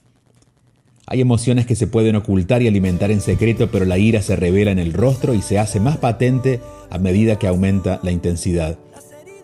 Hay 1.07 1.21
emociones 1.21 1.66
que 1.66 1.77
se 1.77 1.87
pueden 1.87 2.16
ocultar 2.16 2.62
y 2.62 2.68
alimentar 2.68 3.12
en 3.12 3.21
secreto, 3.21 3.71
pero 3.71 3.85
la 3.85 3.97
ira 3.97 4.23
se 4.23 4.35
revela 4.35 4.73
en 4.73 4.81
el 4.81 4.92
rostro 4.92 5.35
y 5.35 5.42
se 5.42 5.59
hace 5.59 5.79
más 5.79 5.99
patente 5.99 6.61
a 6.90 6.99
medida 6.99 7.38
que 7.38 7.47
aumenta 7.47 8.01
la 8.03 8.11
intensidad. 8.11 8.77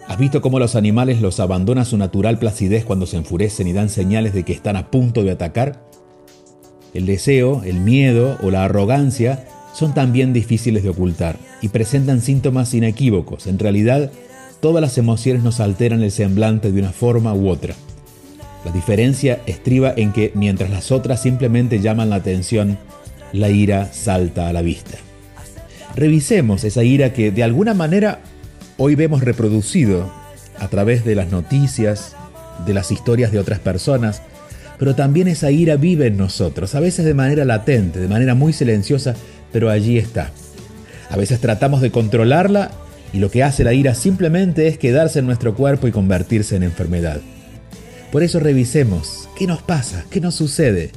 ¿Has 0.08 0.18
visto 0.18 0.40
cómo 0.40 0.58
los 0.58 0.74
animales 0.74 1.20
los 1.20 1.38
abandona 1.38 1.84
su 1.84 1.98
natural 1.98 2.38
placidez 2.38 2.84
cuando 2.84 3.06
se 3.06 3.16
enfurecen 3.16 3.68
y 3.68 3.72
dan 3.72 3.90
señales 3.90 4.34
de 4.34 4.44
que 4.44 4.54
están 4.54 4.76
a 4.76 4.90
punto 4.90 5.22
de 5.22 5.30
atacar? 5.30 5.84
El 6.94 7.06
deseo, 7.06 7.62
el 7.64 7.78
miedo 7.80 8.38
o 8.42 8.50
la 8.50 8.64
arrogancia 8.64 9.44
son 9.78 9.94
también 9.94 10.32
difíciles 10.32 10.82
de 10.82 10.88
ocultar 10.88 11.36
y 11.62 11.68
presentan 11.68 12.20
síntomas 12.20 12.74
inequívocos. 12.74 13.46
En 13.46 13.60
realidad, 13.60 14.10
todas 14.60 14.80
las 14.80 14.98
emociones 14.98 15.44
nos 15.44 15.60
alteran 15.60 16.02
el 16.02 16.10
semblante 16.10 16.72
de 16.72 16.80
una 16.80 16.90
forma 16.90 17.32
u 17.32 17.48
otra. 17.48 17.76
La 18.64 18.72
diferencia 18.72 19.40
estriba 19.46 19.92
en 19.96 20.12
que 20.12 20.32
mientras 20.34 20.70
las 20.70 20.90
otras 20.90 21.22
simplemente 21.22 21.78
llaman 21.78 22.10
la 22.10 22.16
atención, 22.16 22.76
la 23.32 23.50
ira 23.50 23.92
salta 23.92 24.48
a 24.48 24.52
la 24.52 24.62
vista. 24.62 24.98
Revisemos 25.94 26.64
esa 26.64 26.82
ira 26.82 27.12
que 27.12 27.30
de 27.30 27.44
alguna 27.44 27.72
manera 27.72 28.18
hoy 28.78 28.96
vemos 28.96 29.22
reproducido 29.22 30.10
a 30.58 30.66
través 30.66 31.04
de 31.04 31.14
las 31.14 31.30
noticias, 31.30 32.16
de 32.66 32.74
las 32.74 32.90
historias 32.90 33.30
de 33.30 33.38
otras 33.38 33.60
personas, 33.60 34.22
pero 34.76 34.96
también 34.96 35.28
esa 35.28 35.52
ira 35.52 35.76
vive 35.76 36.08
en 36.08 36.16
nosotros, 36.16 36.74
a 36.74 36.80
veces 36.80 37.04
de 37.04 37.14
manera 37.14 37.44
latente, 37.44 38.00
de 38.00 38.08
manera 38.08 38.34
muy 38.34 38.52
silenciosa, 38.52 39.14
pero 39.52 39.70
allí 39.70 39.98
está. 39.98 40.30
A 41.10 41.16
veces 41.16 41.40
tratamos 41.40 41.80
de 41.80 41.90
controlarla 41.90 42.70
y 43.12 43.18
lo 43.18 43.30
que 43.30 43.42
hace 43.42 43.64
la 43.64 43.72
ira 43.72 43.94
simplemente 43.94 44.68
es 44.68 44.78
quedarse 44.78 45.20
en 45.20 45.26
nuestro 45.26 45.54
cuerpo 45.54 45.88
y 45.88 45.92
convertirse 45.92 46.56
en 46.56 46.62
enfermedad. 46.62 47.20
Por 48.12 48.22
eso 48.22 48.40
revisemos 48.40 49.28
qué 49.36 49.46
nos 49.46 49.62
pasa, 49.62 50.04
qué 50.10 50.20
nos 50.20 50.34
sucede. 50.34 50.90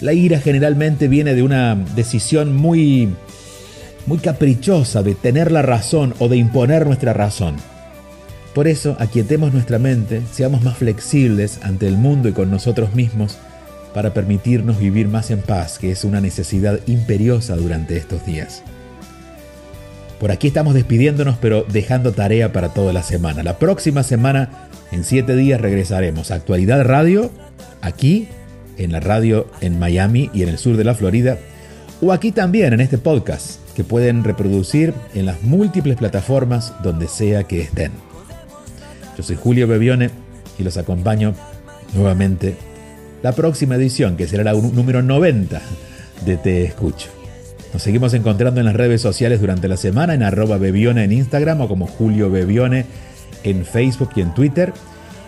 La 0.00 0.12
ira 0.12 0.40
generalmente 0.40 1.08
viene 1.08 1.34
de 1.34 1.42
una 1.42 1.74
decisión 1.74 2.56
muy 2.56 3.08
muy 4.06 4.18
caprichosa 4.18 5.02
de 5.02 5.14
tener 5.14 5.52
la 5.52 5.62
razón 5.62 6.14
o 6.18 6.28
de 6.28 6.36
imponer 6.36 6.86
nuestra 6.86 7.12
razón. 7.12 7.56
Por 8.54 8.66
eso, 8.66 8.96
aquietemos 8.98 9.52
nuestra 9.52 9.78
mente, 9.78 10.22
seamos 10.32 10.62
más 10.62 10.78
flexibles 10.78 11.60
ante 11.62 11.86
el 11.86 11.96
mundo 11.96 12.28
y 12.28 12.32
con 12.32 12.50
nosotros 12.50 12.94
mismos 12.94 13.38
para 13.94 14.14
permitirnos 14.14 14.78
vivir 14.78 15.08
más 15.08 15.30
en 15.30 15.40
paz, 15.40 15.78
que 15.78 15.90
es 15.90 16.04
una 16.04 16.20
necesidad 16.20 16.80
imperiosa 16.86 17.56
durante 17.56 17.96
estos 17.96 18.24
días. 18.24 18.62
Por 20.20 20.30
aquí 20.30 20.48
estamos 20.48 20.74
despidiéndonos, 20.74 21.38
pero 21.40 21.64
dejando 21.64 22.12
tarea 22.12 22.52
para 22.52 22.68
toda 22.68 22.92
la 22.92 23.02
semana. 23.02 23.42
La 23.42 23.58
próxima 23.58 24.02
semana 24.02 24.68
en 24.92 25.02
siete 25.02 25.34
días 25.34 25.60
regresaremos 25.60 26.30
a 26.30 26.34
Actualidad 26.34 26.84
Radio, 26.84 27.30
aquí, 27.80 28.28
en 28.76 28.92
la 28.92 29.00
radio 29.00 29.46
en 29.60 29.78
Miami 29.78 30.30
y 30.34 30.42
en 30.42 30.50
el 30.50 30.58
sur 30.58 30.76
de 30.76 30.84
la 30.84 30.94
Florida, 30.94 31.38
o 32.02 32.12
aquí 32.12 32.32
también 32.32 32.72
en 32.72 32.80
este 32.80 32.98
podcast 32.98 33.60
que 33.74 33.84
pueden 33.84 34.24
reproducir 34.24 34.94
en 35.14 35.26
las 35.26 35.42
múltiples 35.42 35.96
plataformas 35.96 36.74
donde 36.82 37.08
sea 37.08 37.44
que 37.44 37.62
estén. 37.62 37.92
Yo 39.16 39.22
soy 39.22 39.36
Julio 39.36 39.66
Bebione 39.66 40.10
y 40.58 40.64
los 40.64 40.76
acompaño 40.76 41.34
nuevamente 41.94 42.56
la 43.22 43.32
próxima 43.32 43.76
edición, 43.76 44.16
que 44.16 44.26
será 44.26 44.44
la 44.44 44.52
número 44.52 45.02
90 45.02 45.60
de 46.24 46.36
Te 46.36 46.64
Escucho. 46.64 47.08
Nos 47.72 47.82
seguimos 47.82 48.14
encontrando 48.14 48.60
en 48.60 48.66
las 48.66 48.74
redes 48.74 49.00
sociales 49.00 49.40
durante 49.40 49.68
la 49.68 49.76
semana 49.76 50.14
en 50.14 50.22
arroba 50.22 50.58
Bebione 50.58 51.04
en 51.04 51.12
Instagram 51.12 51.60
o 51.60 51.68
como 51.68 51.86
Julio 51.86 52.30
Bebione 52.30 52.86
en 53.44 53.64
Facebook 53.64 54.10
y 54.16 54.22
en 54.22 54.34
Twitter. 54.34 54.72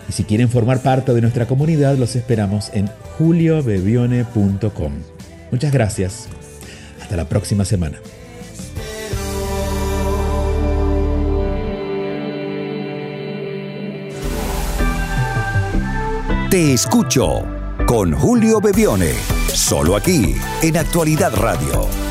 Y 0.09 0.11
si 0.11 0.25
quieren 0.25 0.49
formar 0.49 0.79
parte 0.81 1.13
de 1.13 1.21
nuestra 1.21 1.45
comunidad, 1.45 1.97
los 1.97 2.15
esperamos 2.15 2.69
en 2.73 2.89
juliobebione.com. 3.17 4.93
Muchas 5.51 5.71
gracias. 5.71 6.27
Hasta 7.01 7.15
la 7.15 7.25
próxima 7.25 7.63
semana. 7.63 7.99
Te 16.49 16.73
escucho 16.73 17.62
con 17.85 18.11
Julio 18.13 18.59
Bebione, 18.59 19.13
solo 19.53 19.95
aquí 19.95 20.35
en 20.61 20.77
Actualidad 20.77 21.33
Radio 21.35 22.02